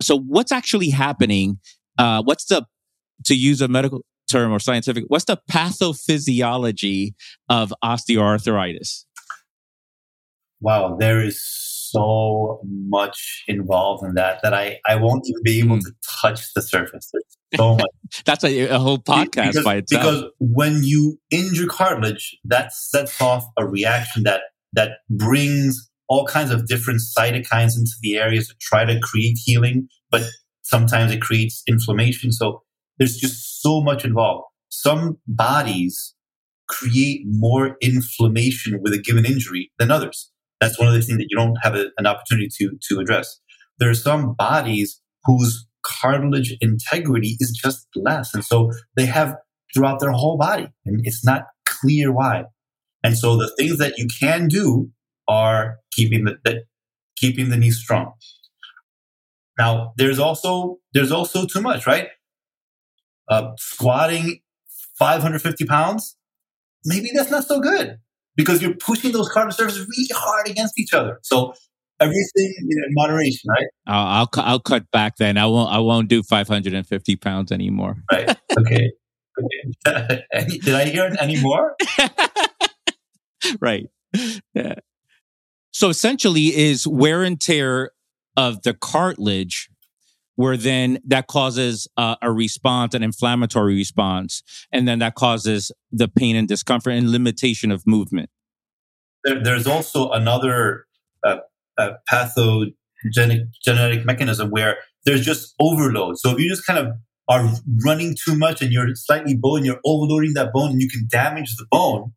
[0.00, 1.58] So what's actually happening?
[1.98, 2.66] Uh, what's the
[3.24, 7.14] to use a medical term or scientific, what's the pathophysiology
[7.48, 9.04] of osteoarthritis?
[10.60, 15.76] Wow, there is so much involved in that that I, I won't even be able
[15.76, 15.82] mm.
[15.82, 17.10] to touch the surface.
[17.12, 17.24] There's
[17.56, 18.24] so much.
[18.24, 20.02] That's a, a, whole podcast because, by itself.
[20.02, 24.40] Because when you injure cartilage, that sets off a reaction that
[24.76, 29.88] that brings all kinds of different cytokines into the areas to try to create healing,
[30.10, 30.22] but
[30.62, 32.30] sometimes it creates inflammation.
[32.30, 32.62] So
[32.98, 34.44] there's just so much involved.
[34.68, 36.14] Some bodies
[36.68, 40.30] create more inflammation with a given injury than others.
[40.60, 43.40] That's one of the things that you don't have a, an opportunity to, to address.
[43.78, 48.34] There are some bodies whose cartilage integrity is just less.
[48.34, 49.34] And so they have
[49.74, 52.44] throughout their whole body and it's not clear why.
[53.06, 54.90] And so the things that you can do
[55.28, 56.64] are keeping the, the
[57.16, 58.12] keeping the knee strong.
[59.58, 62.08] Now there's also there's also too much, right?
[63.28, 64.40] uh, squatting
[64.98, 66.16] 550 pounds,
[66.84, 67.98] maybe that's not so good
[68.36, 71.18] because you're pushing those cartilage surfaces really hard against each other.
[71.22, 71.54] So
[72.00, 73.66] everything in moderation, right?
[73.86, 75.36] I'll, I'll, I'll cut back then.
[75.38, 77.96] I won't I won't do 550 pounds anymore.
[78.10, 78.36] Right.
[78.58, 78.92] Okay.
[79.86, 80.22] okay.
[80.62, 81.76] Did I hear it anymore?
[83.60, 83.88] right.
[84.54, 84.74] Yeah.
[85.72, 87.92] So essentially, is wear and tear
[88.36, 89.68] of the cartilage
[90.36, 96.08] where then that causes uh, a response, an inflammatory response, and then that causes the
[96.08, 98.30] pain and discomfort and limitation of movement.
[99.24, 100.86] There, there's also another
[101.24, 101.38] uh,
[101.78, 106.18] uh, pathogenic genetic mechanism where there's just overload.
[106.18, 106.94] So if you just kind of
[107.28, 107.50] are
[107.84, 111.56] running too much and you're slightly bone, you're overloading that bone, and you can damage
[111.56, 112.12] the bone.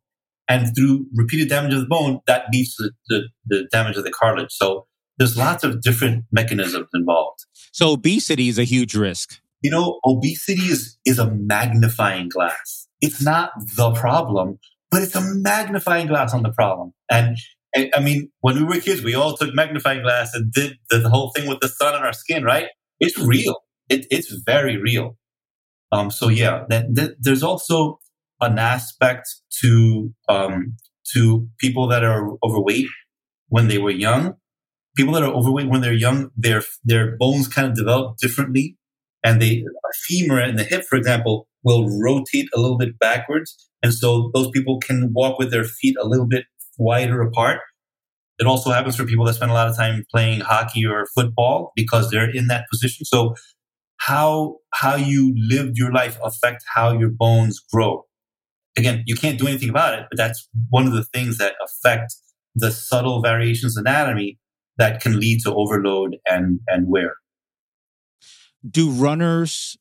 [0.50, 4.10] And through repeated damage of the bone, that leads to the, the damage of the
[4.10, 4.50] cartilage.
[4.50, 4.86] So
[5.16, 7.46] there's lots of different mechanisms involved.
[7.72, 9.40] So obesity is a huge risk.
[9.62, 12.88] You know, obesity is, is a magnifying glass.
[13.00, 14.58] It's not the problem,
[14.90, 16.94] but it's a magnifying glass on the problem.
[17.08, 17.36] And,
[17.94, 21.30] I mean, when we were kids, we all took magnifying glass and did the whole
[21.30, 22.66] thing with the sun on our skin, right?
[22.98, 23.62] It's real.
[23.88, 25.16] It, it's very real.
[25.92, 28.00] Um, so yeah, that, that, there's also
[28.40, 29.28] an aspect
[29.62, 30.76] to um,
[31.14, 32.86] to people that are overweight
[33.48, 34.34] when they were young
[34.96, 38.76] people that are overweight when they're young, their their bones kind of develop differently,
[39.24, 43.70] and they a femur and the hip, for example, will rotate a little bit backwards,
[43.82, 46.44] and so those people can walk with their feet a little bit
[46.78, 47.60] wider apart.
[48.38, 51.72] It also happens for people that spend a lot of time playing hockey or football
[51.76, 53.04] because they're in that position.
[53.04, 53.34] So
[53.98, 58.04] how how you lived your life affect how your bones grow.
[58.76, 62.14] Again, you can't do anything about it, but that's one of the things that affect
[62.54, 64.38] the subtle variations in anatomy
[64.76, 67.16] that can lead to overload and and wear.
[68.68, 69.76] Do runners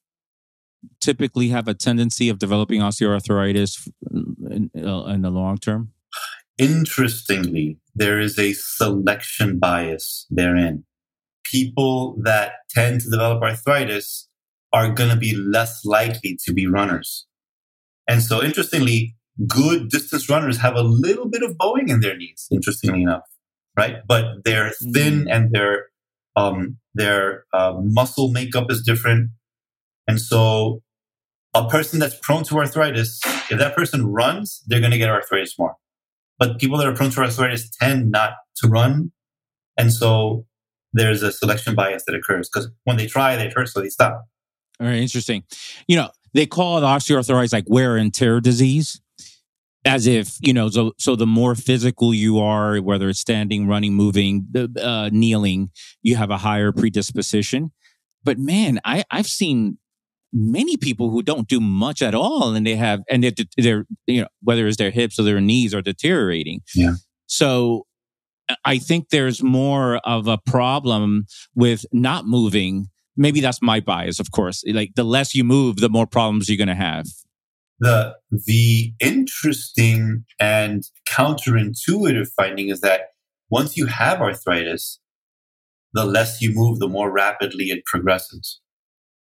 [1.02, 5.91] typically have a tendency of developing osteoarthritis in, in the long term?
[6.58, 10.84] Interestingly, there is a selection bias therein.
[11.43, 14.28] People that tend to develop arthritis
[14.71, 17.25] are going to be less likely to be runners.
[18.10, 19.15] And so, interestingly,
[19.48, 23.22] good distance runners have a little bit of bowing in their knees, interestingly enough,
[23.78, 23.98] right?
[24.08, 25.32] But they're thin mm.
[25.32, 25.86] and their
[26.36, 29.30] um, their uh, muscle makeup is different.
[30.08, 30.82] And so,
[31.54, 35.58] a person that's prone to arthritis, if that person runs, they're going to get arthritis
[35.60, 35.76] more.
[36.39, 39.12] But people that are prone to arthritis tend not to run.
[39.78, 40.48] And so,
[40.93, 44.26] there's a selection bias that occurs because when they try, they hurt, so they stop.
[44.80, 45.43] Very interesting.
[45.88, 49.02] You know, they call it osteoarthritis like wear and tear disease
[49.86, 53.94] as if you know so so the more physical you are whether it's standing running
[53.94, 54.48] moving
[54.82, 55.70] uh, kneeling
[56.02, 57.72] you have a higher predisposition.
[58.24, 59.78] But man i i've seen
[60.32, 64.22] many people who don't do much at all and they have and they're, they're you
[64.22, 66.62] know whether it's their hips or their knees are deteriorating.
[66.76, 66.96] Yeah.
[67.28, 67.86] So
[68.65, 74.32] i think there's more of a problem with not moving maybe that's my bias of
[74.32, 77.05] course like the less you move the more problems you're going to have
[77.79, 83.13] the the interesting and counterintuitive finding is that
[83.49, 84.99] once you have arthritis,
[85.93, 88.60] the less you move, the more rapidly it progresses.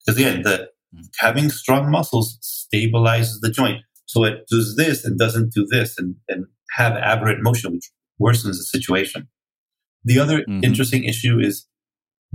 [0.04, 0.70] Because again, the
[1.18, 3.82] having strong muscles stabilizes the joint.
[4.06, 6.46] So it does this and doesn't do this and, and
[6.76, 9.28] have aberrant motion, which worsens the situation.
[10.04, 10.64] The other mm-hmm.
[10.64, 11.66] interesting issue is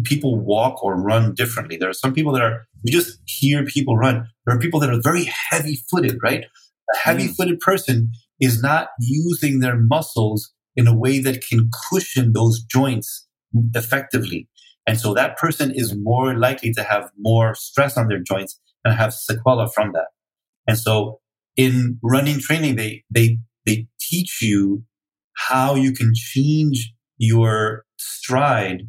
[0.03, 1.77] people walk or run differently.
[1.77, 4.27] There are some people that are, you just hear people run.
[4.45, 6.45] There are people that are very heavy footed, right?
[6.93, 12.34] A heavy footed person is not using their muscles in a way that can cushion
[12.34, 13.27] those joints
[13.75, 14.49] effectively.
[14.88, 18.95] And so that person is more likely to have more stress on their joints and
[18.95, 20.08] have sequela from that.
[20.67, 21.19] And so
[21.56, 24.84] in running training, they, they, they teach you
[25.34, 28.84] how you can change your stride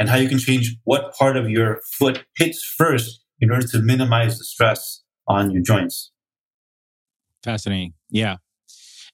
[0.00, 3.78] and how you can change what part of your foot hits first in order to
[3.80, 6.10] minimize the stress on your joints.
[7.44, 7.92] Fascinating.
[8.08, 8.36] Yeah.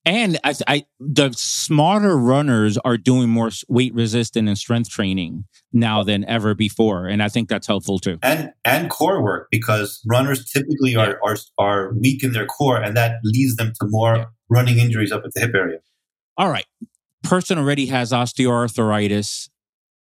[0.05, 6.05] And I, I, the smarter runners are doing more weight resistant and strength training now
[6.05, 8.19] than ever before, and I think that's helpful too.
[8.23, 11.01] And and core work because runners typically yeah.
[11.01, 14.25] are, are are weak in their core, and that leads them to more yeah.
[14.49, 15.79] running injuries up at the hip area.
[16.37, 16.67] All right,
[17.25, 19.49] person already has osteoarthritis.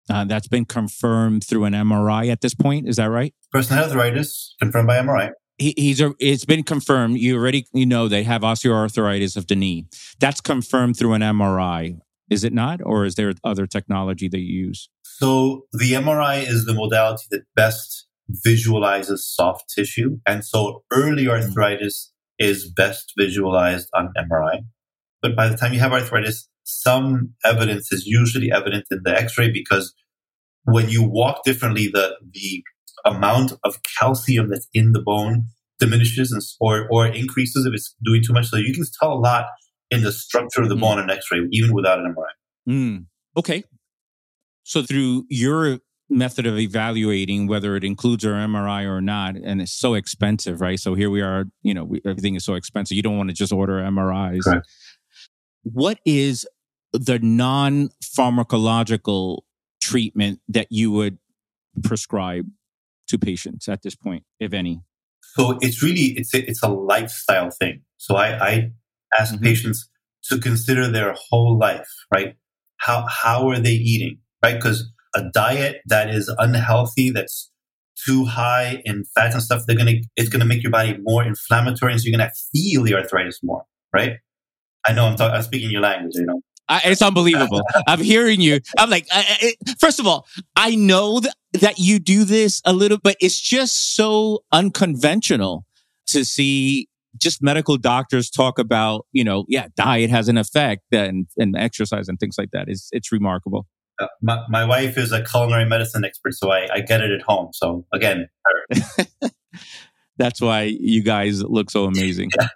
[0.10, 2.90] Uh, that's been confirmed through an MRI at this point.
[2.90, 3.34] Is that right?
[3.52, 5.32] Person arthritis confirmed by MRI.
[5.58, 7.18] He, he's a, it's been confirmed.
[7.18, 9.86] You already you know they have osteoarthritis of the knee.
[10.20, 12.00] That's confirmed through an MRI.
[12.30, 14.90] Is it not, or is there other technology that you use?
[15.04, 21.44] So the MRI is the modality that best visualizes soft tissue, and so early mm-hmm.
[21.44, 24.66] arthritis is best visualized on MRI.
[25.22, 29.52] But by the time you have arthritis, some evidence is usually evident in the x-ray
[29.52, 29.94] because
[30.66, 32.64] when you walk differently, the, the
[33.06, 35.48] amount of calcium that's in the bone
[35.80, 38.48] diminishes and, or, or increases if it's doing too much.
[38.48, 39.46] So you can tell a lot
[39.92, 40.82] in the structure of the mm.
[40.82, 42.72] bone in x-ray, even without an MRI.
[42.72, 43.06] Mm.
[43.38, 43.64] Okay.
[44.64, 49.74] So through your method of evaluating whether it includes our MRI or not, and it's
[49.74, 50.80] so expensive, right?
[50.80, 52.96] So here we are, you know, we, everything is so expensive.
[52.96, 54.44] You don't want to just order MRIs.
[54.44, 54.68] Correct.
[55.64, 56.46] What is
[56.94, 59.42] the non pharmacological
[59.82, 61.18] treatment that you would
[61.84, 62.46] prescribe
[63.08, 64.82] to patients at this point, if any?
[65.36, 67.82] So it's really it's a, it's a lifestyle thing.
[67.98, 68.72] So I, I
[69.20, 69.44] ask mm-hmm.
[69.44, 69.90] patients
[70.26, 72.36] to consider their whole life, right?
[72.78, 74.56] How how are they eating, right?
[74.56, 77.52] Because a diet that is unhealthy, that's
[78.06, 81.92] too high in fats and stuff, they're gonna it's gonna make your body more inflammatory,
[81.92, 83.64] and so you're gonna feel the arthritis more,
[83.94, 84.18] right?
[84.86, 86.42] I know I'm talking, I'm speaking your language, you know.
[86.74, 87.62] I, it's unbelievable.
[87.88, 88.60] I'm hearing you.
[88.80, 92.74] I'm like, I, I, first of all, I know that, that you do this a
[92.74, 95.66] little, but it's just so unconventional
[96.08, 101.28] to see just medical doctors talk about, you know, yeah, diet has an effect and,
[101.38, 102.66] and exercise and things like that.
[102.68, 103.68] It's, it's remarkable.
[104.02, 107.22] Uh, my, my wife is a culinary medicine expert, so I, I get it at
[107.22, 107.50] home.
[107.54, 108.30] So again,
[110.18, 112.32] that's why you guys look so amazing.
[112.42, 112.48] yeah.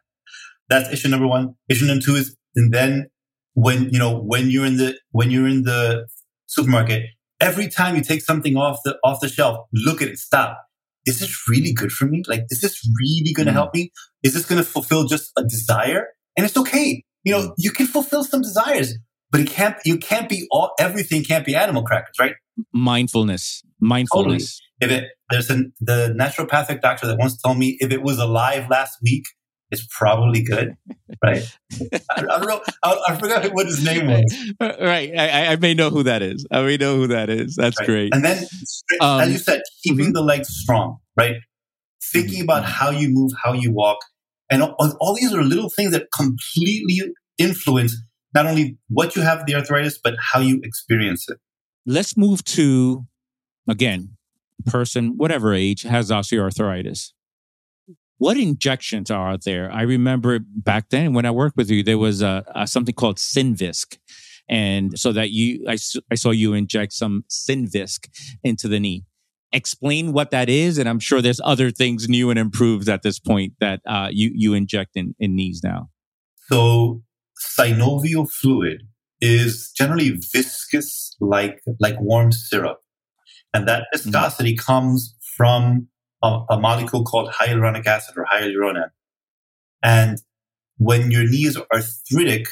[0.70, 1.54] That's issue number one.
[1.70, 3.12] Issue number two is, and then
[3.58, 6.08] when, you know, when you're in the, when you're in the
[6.46, 7.06] supermarket,
[7.42, 10.60] every time you take something off the, off the shelf, look at it, stop.
[11.08, 12.22] is this really good for me?
[12.28, 13.56] Like, is this really going to mm.
[13.56, 13.92] help me?
[14.22, 16.06] Is this going to fulfill just a desire?
[16.36, 17.04] And it's okay.
[17.24, 17.54] You know, mm.
[17.58, 18.94] you can fulfill some desires,
[19.32, 22.36] but it can't, you can't be all, everything can't be animal crackers, right?
[22.74, 24.62] Mindfulness, mindfulness.
[24.80, 24.98] Totally.
[24.98, 28.70] If it, there's an, the naturopathic doctor that once told me if it was alive
[28.70, 29.26] last week,
[29.72, 30.76] it's probably good,
[31.24, 31.44] right?
[31.92, 32.62] I, I, don't know.
[32.84, 34.54] I, I, forgot what his name was.
[34.60, 35.12] Right.
[35.18, 36.46] I, I, may know who that is.
[36.52, 37.56] I may know who that is.
[37.56, 37.86] That's right.
[37.86, 38.16] great.
[38.16, 38.46] And then,
[39.02, 40.14] um, as you said, keeping mm-hmm.
[40.14, 41.36] the legs strong, right?
[42.02, 42.72] Thinking about mm-hmm.
[42.72, 43.98] how you move, how you walk,
[44.50, 47.96] and all, all these are little things that completely influence
[48.34, 51.38] not only what you have the arthritis, but how you experience it.
[51.86, 53.06] Let's move to
[53.68, 54.18] again,
[54.66, 57.12] person, whatever age, has osteoarthritis
[58.18, 59.72] what injections are out there?
[59.72, 63.18] I remember back then when I worked with you, there was a, a something called
[63.18, 63.98] Synvisc.
[64.50, 65.78] And so that you, I,
[66.12, 68.08] I saw you inject some Synvisc
[68.44, 69.06] into the knee.
[69.52, 70.78] Explain what that is.
[70.78, 74.32] And I'm sure there's other things new and improved at this point that uh, you,
[74.34, 75.90] you inject in, in knees now.
[76.50, 77.04] So
[77.58, 78.84] synovial fluid
[79.22, 82.80] is generally viscous like, like warm syrup.
[83.54, 84.10] And that mm-hmm.
[84.10, 84.66] viscosity mm-hmm.
[84.66, 85.88] comes from
[86.24, 88.90] a, a molecule called hyaluronic acid or hyaluronan.
[89.84, 90.20] And
[90.78, 92.48] when your knees are arthritic,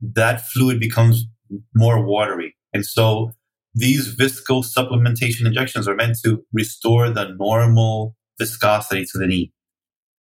[0.00, 1.26] that fluid becomes
[1.74, 2.56] more watery.
[2.72, 3.32] And so
[3.74, 9.52] these visco supplementation injections are meant to restore the normal viscosity to the knee.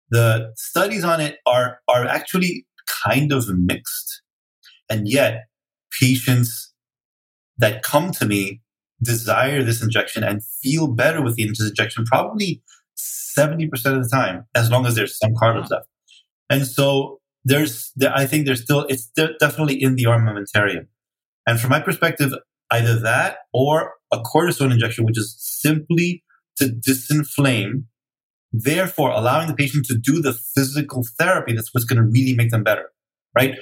[0.09, 2.65] The studies on it are, are actually
[3.05, 4.21] kind of mixed.
[4.89, 5.45] And yet
[5.99, 6.73] patients
[7.57, 8.61] that come to me
[9.03, 12.61] desire this injection and feel better with the injection probably
[12.97, 15.87] 70% of the time, as long as there's some cartilage left.
[16.49, 20.87] And so there's, I think there's still, it's definitely in the armamentarium.
[21.47, 22.33] And from my perspective,
[22.71, 26.23] either that or a cortisone injection, which is simply
[26.57, 27.83] to disinflame,
[28.51, 32.49] therefore allowing the patient to do the physical therapy that's what's going to really make
[32.49, 32.91] them better,
[33.35, 33.57] right?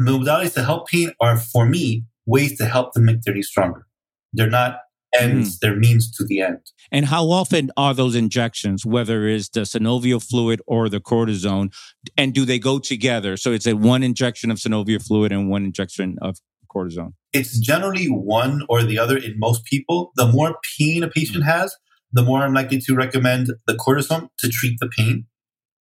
[0.00, 3.86] Modalities to help pain are, for me, ways to help them make their knee stronger.
[4.32, 4.78] They're not
[5.18, 5.60] ends, mm.
[5.60, 6.60] their means to the end.
[6.92, 11.72] And how often are those injections, whether it's the synovial fluid or the cortisone,
[12.16, 13.36] and do they go together?
[13.36, 16.38] So it's a one injection of synovial fluid and one injection of
[16.74, 17.14] cortisone?
[17.32, 20.12] It's generally one or the other in most people.
[20.16, 21.50] The more pain a patient hmm.
[21.50, 21.74] has,
[22.12, 25.26] the more I'm likely to recommend the cortisone to treat the pain.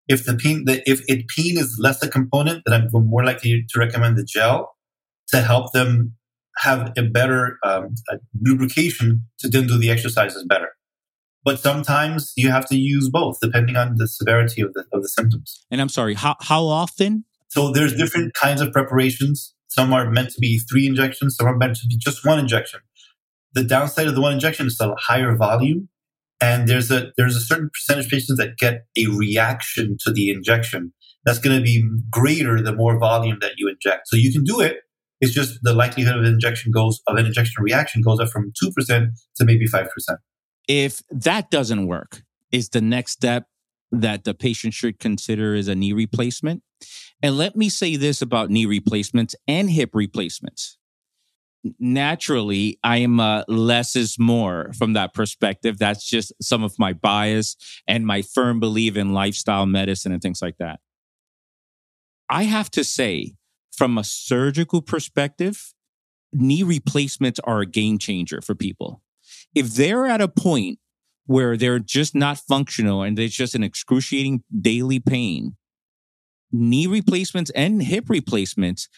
[0.08, 3.66] If the pain, the, if it pain is less a component, then I'm more likely
[3.70, 4.76] to recommend the gel
[5.30, 6.17] to help them
[6.58, 10.70] have a better um, a lubrication to then do the exercises better.
[11.44, 15.08] But sometimes you have to use both depending on the severity of the, of the
[15.08, 15.66] symptoms.
[15.72, 17.24] And I'm sorry, how, how often?
[17.48, 19.54] So there's different kinds of preparations.
[19.70, 21.38] Some are meant to be three injections.
[21.38, 22.82] Some are meant to be just one injection.
[23.54, 25.88] The downside of the one injection is a higher volume.
[26.42, 30.30] And there's a, there's a certain percentage of patients that get a reaction to the
[30.30, 30.92] injection
[31.26, 34.08] that's going to be greater the more volume that you inject.
[34.08, 34.78] So you can do it
[35.20, 38.52] it's just the likelihood of an injection goes of an injection reaction goes up from
[38.60, 40.20] two percent to maybe five percent.
[40.68, 43.46] If that doesn't work, is the next step
[43.92, 46.62] that the patient should consider is a knee replacement.
[47.22, 50.78] And let me say this about knee replacements and hip replacements.
[51.80, 55.80] Naturally, I am a less is more from that perspective.
[55.80, 57.56] That's just some of my bias
[57.88, 60.80] and my firm belief in lifestyle medicine and things like that.
[62.30, 63.34] I have to say,
[63.78, 65.74] from a surgical perspective,
[66.34, 69.02] knee replacements are a game changer for people.
[69.56, 70.80] If they're at a point
[71.26, 75.56] where they're just not functional and there's just an excruciating daily pain,
[76.52, 78.90] knee replacements and hip replacements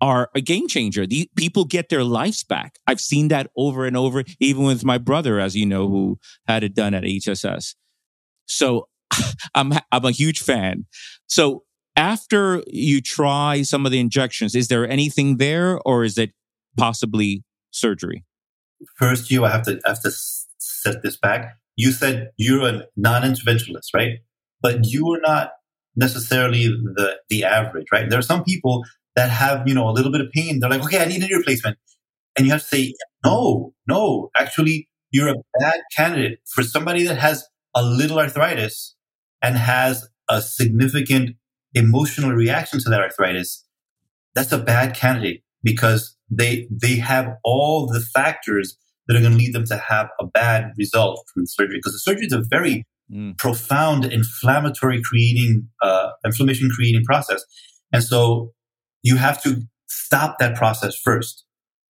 [0.00, 1.06] are a game changer.
[1.36, 2.78] People get their lives back.
[2.86, 6.62] I've seen that over and over, even with my brother, as you know, who had
[6.62, 7.74] it done at HSS.
[8.44, 8.88] So
[9.54, 10.86] I'm, I'm a huge fan.
[11.26, 11.62] So
[11.96, 16.32] after you try some of the injections, is there anything there or is it
[16.76, 18.24] possibly surgery?
[18.96, 20.10] First, you I have to have to
[20.58, 21.56] set this back.
[21.76, 24.18] You said you're a non-interventionalist, right?
[24.60, 25.52] But you are not
[25.96, 28.08] necessarily the the average, right?
[28.08, 28.84] There are some people
[29.16, 30.60] that have, you know, a little bit of pain.
[30.60, 31.78] They're like, okay, I need a knee replacement.
[32.36, 32.92] And you have to say,
[33.24, 38.94] no, no, actually, you're a bad candidate for somebody that has a little arthritis
[39.42, 41.36] and has a significant
[41.74, 43.64] emotional reaction to that arthritis,
[44.34, 49.38] that's a bad candidate because they they have all the factors that are going to
[49.38, 52.42] lead them to have a bad result from the surgery because the surgery is a
[52.50, 53.36] very mm.
[53.38, 57.44] profound inflammatory creating uh, inflammation creating process
[57.92, 58.52] and so
[59.02, 61.44] you have to stop that process first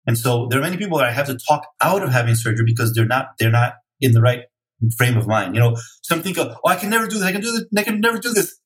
[0.05, 2.65] and so there are many people that i have to talk out of having surgery
[2.65, 4.41] because they're not they're not in the right
[4.97, 5.55] frame of mind.
[5.55, 7.23] You know, some think, oh, I can never do this.
[7.23, 7.65] I can do this.
[7.77, 8.59] I can never do this.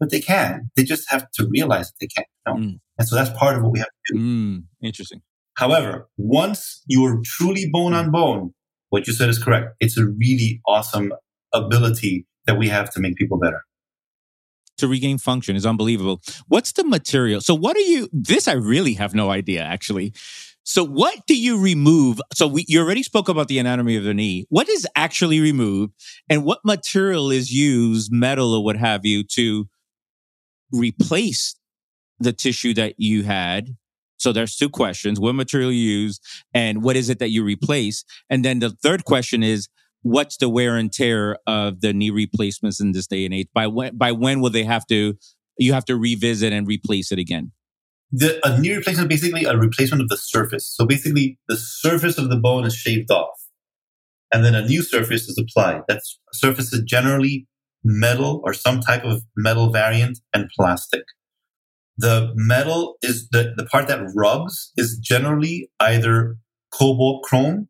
[0.00, 0.70] But they can.
[0.74, 2.26] They just have to realize that they can't.
[2.46, 2.60] You know?
[2.60, 2.80] mm.
[2.98, 4.18] And so that's part of what we have to do.
[4.18, 5.22] Mm, interesting.
[5.54, 8.54] However, once you're truly bone on bone,
[8.88, 9.76] what you said is correct.
[9.78, 11.12] It's a really awesome
[11.52, 13.62] ability that we have to make people better
[14.80, 16.20] to regain function is unbelievable.
[16.48, 17.40] What's the material?
[17.40, 20.12] So what are you, this I really have no idea actually.
[20.64, 22.20] So what do you remove?
[22.34, 24.46] So we, you already spoke about the anatomy of the knee.
[24.50, 25.94] What is actually removed
[26.28, 29.68] and what material is used, metal or what have you, to
[30.72, 31.56] replace
[32.18, 33.76] the tissue that you had?
[34.18, 35.18] So there's two questions.
[35.18, 36.20] What material you use
[36.52, 38.04] and what is it that you replace?
[38.28, 39.68] And then the third question is,
[40.02, 43.48] what's the wear and tear of the knee replacements in this day and age?
[43.54, 45.14] By when, by when will they have to,
[45.56, 47.52] you have to revisit and replace it again?
[48.12, 50.70] The, a knee replacement is basically a replacement of the surface.
[50.74, 53.40] So basically the surface of the bone is shaved off
[54.32, 55.82] and then a new surface is applied.
[55.88, 56.02] That
[56.32, 57.46] surface is generally
[57.84, 61.02] metal or some type of metal variant and plastic.
[61.96, 66.36] The metal is the, the part that rubs is generally either
[66.72, 67.68] cobalt chrome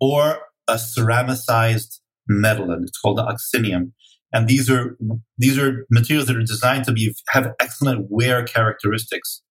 [0.00, 3.92] or a ceramicized metal, and it's called the oxinium.
[4.32, 4.96] And these are
[5.38, 9.42] these are materials that are designed to be have excellent wear characteristics,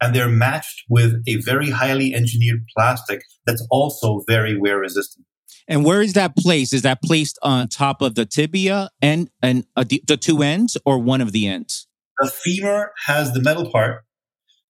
[0.00, 5.25] and they're matched with a very highly engineered plastic that's also very wear resistant.
[5.68, 6.72] And where is that placed?
[6.72, 10.98] Is that placed on top of the tibia and and uh, the two ends, or
[10.98, 11.86] one of the ends?
[12.20, 14.04] The femur has the metal part.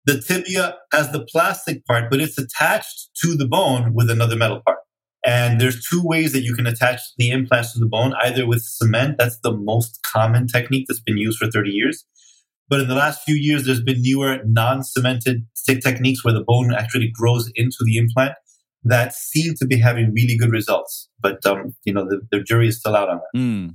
[0.07, 4.61] The tibia has the plastic part, but it's attached to the bone with another metal
[4.65, 4.79] part.
[5.27, 8.63] And there's two ways that you can attach the implants to the bone, either with
[8.63, 9.17] cement.
[9.19, 12.05] That's the most common technique that's been used for 30 years.
[12.69, 16.73] But in the last few years, there's been newer non-cemented stick techniques where the bone
[16.75, 18.35] actually grows into the implant
[18.85, 21.09] that seem to be having really good results.
[21.21, 23.39] But, um, you know, the, the jury is still out on that.
[23.39, 23.75] Mm.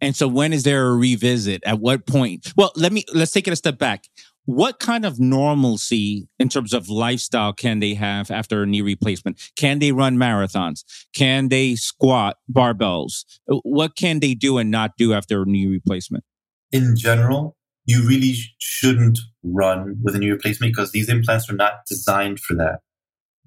[0.00, 1.62] And so when is there a revisit?
[1.64, 2.52] At what point?
[2.56, 4.04] Well, let me, let's take it a step back
[4.46, 9.38] what kind of normalcy in terms of lifestyle can they have after a knee replacement?
[9.56, 10.84] Can they run marathons?
[11.14, 13.24] Can they squat barbells?
[13.46, 16.24] What can they do and not do after a knee replacement?
[16.72, 21.84] In general, you really shouldn't run with a knee replacement because these implants are not
[21.88, 22.80] designed for that.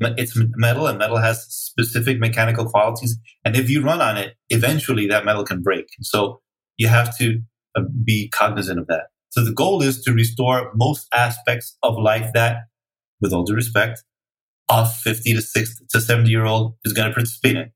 [0.01, 3.17] It's metal and metal has specific mechanical qualities.
[3.43, 5.87] And if you run on it, eventually that metal can break.
[6.01, 6.41] So
[6.77, 7.41] you have to
[7.75, 9.07] uh, be cognizant of that.
[9.29, 12.63] So the goal is to restore most aspects of life that,
[13.21, 14.03] with all due respect,
[14.69, 17.71] a 50 to 60 to 70 year old is going to participate in.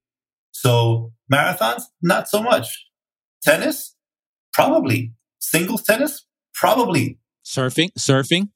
[0.52, 2.68] So marathons, not so much.
[3.44, 3.96] Tennis,
[4.54, 5.14] probably.
[5.40, 7.20] Singles tennis, probably.
[7.46, 8.50] Surfing, surfing.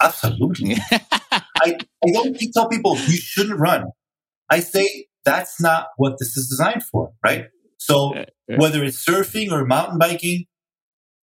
[0.00, 0.76] Absolutely.
[1.64, 3.86] I, I don't tell people you shouldn't run.
[4.50, 7.46] I say that's not what this is designed for, right?
[7.78, 8.14] So
[8.46, 10.44] whether it's surfing or mountain biking,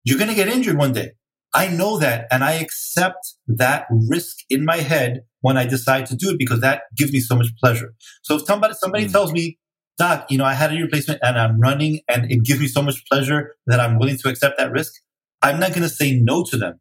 [0.03, 1.11] you're going to get injured one day.
[1.53, 6.15] I know that and I accept that risk in my head when I decide to
[6.15, 7.93] do it because that gives me so much pleasure.
[8.21, 9.11] So if somebody, somebody mm.
[9.11, 9.57] tells me,
[9.97, 12.81] Doc, you know, I had a replacement and I'm running and it gives me so
[12.81, 14.93] much pleasure that I'm willing to accept that risk,
[15.41, 16.79] I'm not going to say no to them.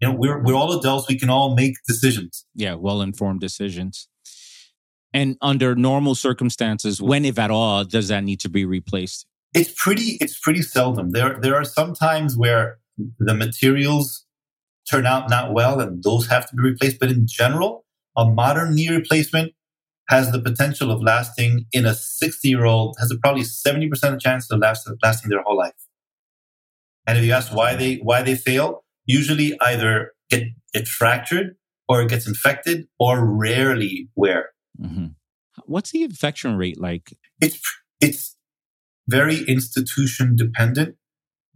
[0.00, 1.08] You know, we're, we're all adults.
[1.08, 2.46] We can all make decisions.
[2.54, 2.74] Yeah.
[2.74, 4.08] Well informed decisions.
[5.12, 9.26] And under normal circumstances, when, if at all, does that need to be replaced?
[9.54, 11.10] It's pretty, it's pretty seldom.
[11.10, 12.78] There, there are some times where
[13.18, 14.24] the materials
[14.88, 16.98] turn out not well and those have to be replaced.
[17.00, 17.84] But in general,
[18.16, 19.52] a modern knee replacement
[20.08, 24.50] has the potential of lasting in a 60 year old has a probably 70% chance
[24.50, 25.72] of last, lasting their whole life.
[27.06, 31.56] And if you ask why they, why they fail, usually either get it fractured
[31.88, 34.50] or it gets infected or rarely wear.
[34.80, 35.06] Mm-hmm.
[35.66, 37.16] What's the infection rate like?
[37.40, 37.60] It's,
[38.00, 38.36] it's
[39.08, 40.96] very institution dependent.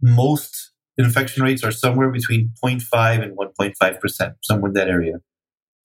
[0.01, 5.15] Most infection rates are somewhere between 0.5 and 1.5%, somewhere in that area.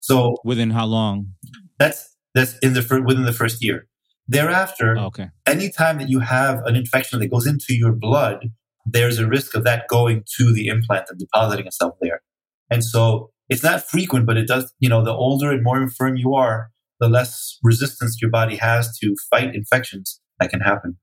[0.01, 1.35] So within how long?
[1.79, 3.87] That's that's in the within the first year.
[4.29, 5.29] Thereafter, oh, okay.
[5.47, 8.51] anytime that you have an infection that goes into your blood,
[8.87, 12.23] there's a risk of that going to the implant and depositing itself there.
[12.71, 16.17] And so it's not frequent, but it does, you know, the older and more infirm
[16.17, 16.71] you are,
[17.01, 20.99] the less resistance your body has to fight infections that can happen.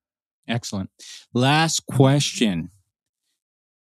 [0.48, 0.90] Excellent.
[1.34, 2.72] Last question.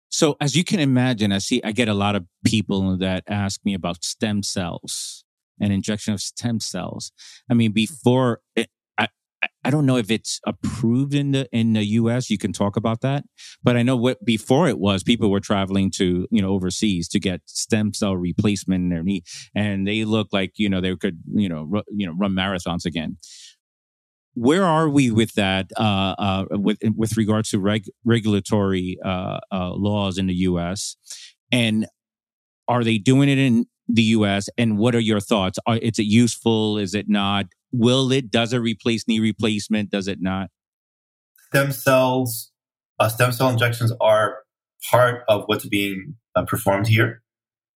[0.09, 3.61] So as you can imagine, I see, I get a lot of people that ask
[3.63, 5.23] me about stem cells
[5.59, 7.11] and injection of stem cells.
[7.49, 8.69] I mean, before it,
[9.67, 12.29] I, don't know if it's approved in the in the U.S.
[12.29, 13.25] You can talk about that,
[13.63, 15.03] but I know what before it was.
[15.03, 19.23] People were traveling to you know overseas to get stem cell replacement in their knee,
[19.53, 22.85] and they look like you know they could you know ru- you know run marathons
[22.85, 23.17] again.
[24.33, 29.71] where are we with that uh, uh, with with regards to reg- regulatory uh, uh
[29.71, 30.95] laws in the U.S.
[31.51, 31.87] and
[32.67, 34.49] are they doing it in the U.S.
[34.57, 35.59] and what are your thoughts?
[35.65, 36.77] Are, is it useful?
[36.77, 37.45] Is it not?
[37.71, 38.31] Will it?
[38.31, 39.91] Does it replace knee replacement?
[39.91, 40.49] Does it not?
[41.49, 42.51] Stem cells,
[42.99, 44.39] uh, stem cell injections are
[44.91, 47.21] part of what's being uh, performed here.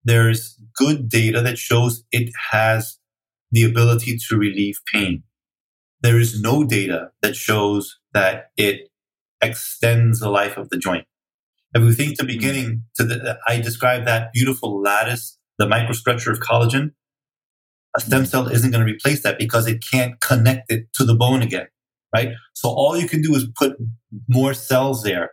[0.03, 2.97] There's good data that shows it has
[3.51, 5.23] the ability to relieve pain.
[6.01, 8.89] There is no data that shows that it
[9.41, 11.05] extends the life of the joint.
[11.73, 12.27] If we think the hmm.
[12.27, 16.93] beginning to the, I described that beautiful lattice, the microstructure of collagen.
[17.95, 21.15] A stem cell isn't going to replace that because it can't connect it to the
[21.15, 21.67] bone again,
[22.15, 22.29] right?
[22.53, 23.73] So all you can do is put
[24.29, 25.31] more cells there,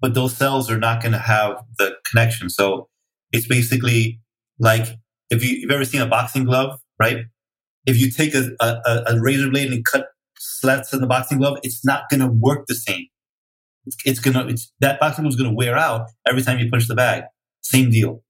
[0.00, 2.50] but those cells are not going to have the connection.
[2.50, 2.88] So
[3.32, 4.20] it's basically
[4.58, 4.86] like
[5.30, 7.24] if you, have ever seen a boxing glove, right?
[7.86, 10.08] If you take a, a, a razor blade and cut
[10.38, 13.06] slats in the boxing glove, it's not going to work the same.
[13.84, 16.68] It's, it's gonna, it's, that boxing glove is going to wear out every time you
[16.68, 17.24] punch the bag.
[17.62, 18.22] Same deal.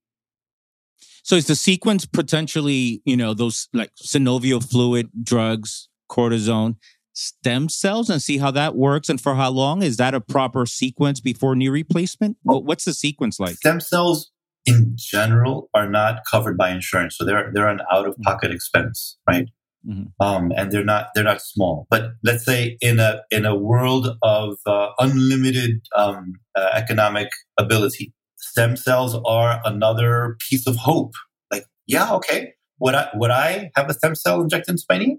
[1.26, 6.76] So is the sequence potentially, you know, those like synovial fluid drugs, cortisone,
[7.14, 9.82] stem cells, and see how that works and for how long?
[9.82, 12.36] Is that a proper sequence before knee replacement?
[12.44, 13.56] What's the sequence like?
[13.56, 14.30] Stem cells
[14.66, 19.18] in general are not covered by insurance, so they're they're an out of pocket expense,
[19.28, 19.48] right?
[19.84, 20.24] Mm-hmm.
[20.24, 21.88] Um, and they're not they're not small.
[21.90, 28.12] But let's say in a in a world of uh, unlimited um, uh, economic ability,
[28.56, 31.12] stem cells are another piece of hope.
[31.52, 35.18] Like, yeah, okay, would I would I have a stem cell injected into my knee?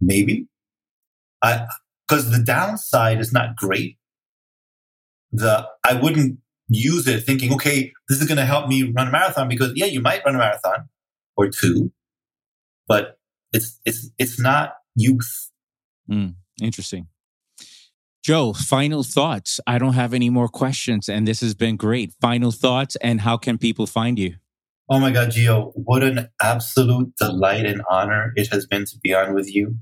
[0.00, 0.46] Maybe.
[1.42, 1.66] I
[2.06, 3.98] because the downside is not great.
[5.32, 6.38] The I wouldn't
[6.68, 9.86] use it thinking, okay, this is going to help me run a marathon because yeah,
[9.86, 10.88] you might run a marathon
[11.36, 11.90] or two,
[12.86, 13.18] but
[13.52, 15.50] it's it's it's not youth.
[16.08, 17.08] Mm, interesting.
[18.22, 19.58] Joe, final thoughts.
[19.66, 22.12] I don't have any more questions, and this has been great.
[22.20, 24.36] Final thoughts, and how can people find you?
[24.88, 29.12] Oh my God, Geo, what an absolute delight and honor it has been to be
[29.12, 29.76] on with you.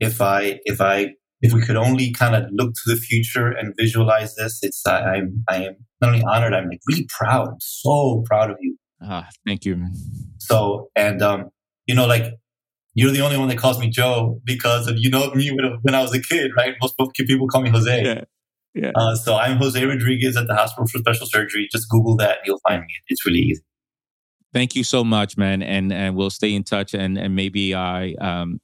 [0.00, 3.72] If I, if I, if we could only kind of look to the future and
[3.78, 7.48] visualize this, it's, I, I'm, I am not only honored, I'm like really proud.
[7.48, 8.76] I'm so proud of you.
[9.00, 9.94] Ah, thank you, man.
[10.38, 11.50] So, and, um,
[11.86, 12.34] you know, like
[12.98, 16.02] you're the only one that calls me Joe because of you know me when I
[16.02, 16.74] was a kid, right?
[16.82, 18.04] Most people call me Jose.
[18.04, 18.24] Yeah.
[18.74, 18.92] Yeah.
[18.94, 21.68] Uh, so I'm Jose Rodriguez at the Hospital for Special Surgery.
[21.70, 22.88] Just Google that and you'll find me.
[23.08, 23.62] It's really easy.
[24.52, 25.62] Thank you so much, man.
[25.62, 28.60] And and we'll stay in touch and and maybe I um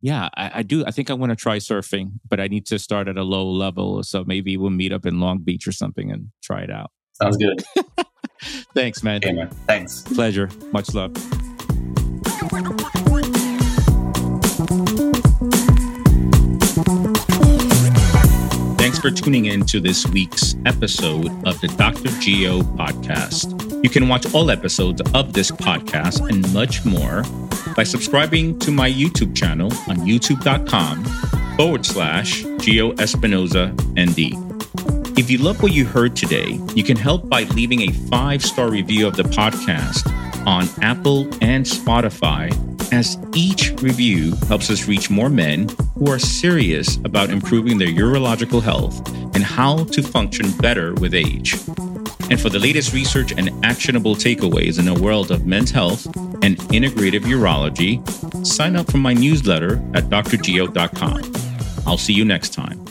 [0.00, 2.78] yeah, I, I do I think I want to try surfing, but I need to
[2.78, 4.02] start at a low level.
[4.02, 6.90] So maybe we'll meet up in Long Beach or something and try it out.
[7.12, 7.62] Sounds good.
[8.74, 9.18] Thanks, man.
[9.18, 9.48] Okay, man.
[9.66, 10.02] Thanks.
[10.02, 10.50] Pleasure.
[10.72, 11.14] Much love.
[19.06, 22.08] For tuning in to this week's episode of the Dr.
[22.18, 23.84] Geo podcast.
[23.84, 27.22] You can watch all episodes of this podcast and much more
[27.76, 31.04] by subscribing to my YouTube channel on youtube.com
[31.56, 35.16] forward slash Geo Espinoza ND.
[35.16, 38.68] If you love what you heard today, you can help by leaving a five star
[38.68, 40.04] review of the podcast
[40.48, 42.50] on Apple and Spotify,
[42.92, 45.68] as each review helps us reach more men
[45.98, 51.54] who are serious about improving their urological health and how to function better with age.
[52.28, 56.06] And for the latest research and actionable takeaways in the world of men's health
[56.42, 58.04] and integrative urology,
[58.44, 61.32] sign up for my newsletter at drgeo.com.
[61.86, 62.84] I'll see you next time.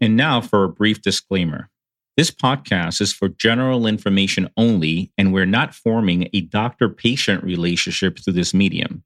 [0.00, 1.70] And now for a brief disclaimer.
[2.18, 8.18] This podcast is for general information only, and we're not forming a doctor patient relationship
[8.18, 9.04] through this medium.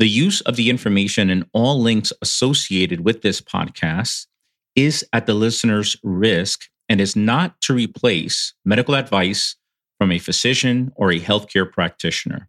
[0.00, 4.26] The use of the information and all links associated with this podcast
[4.74, 9.54] is at the listener's risk and is not to replace medical advice
[9.96, 12.48] from a physician or a healthcare practitioner.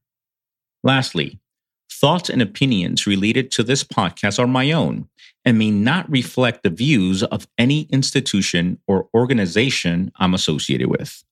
[0.84, 1.40] Lastly,
[1.92, 5.10] thoughts and opinions related to this podcast are my own
[5.46, 11.24] and may not reflect the views of any institution or organization I'm associated with.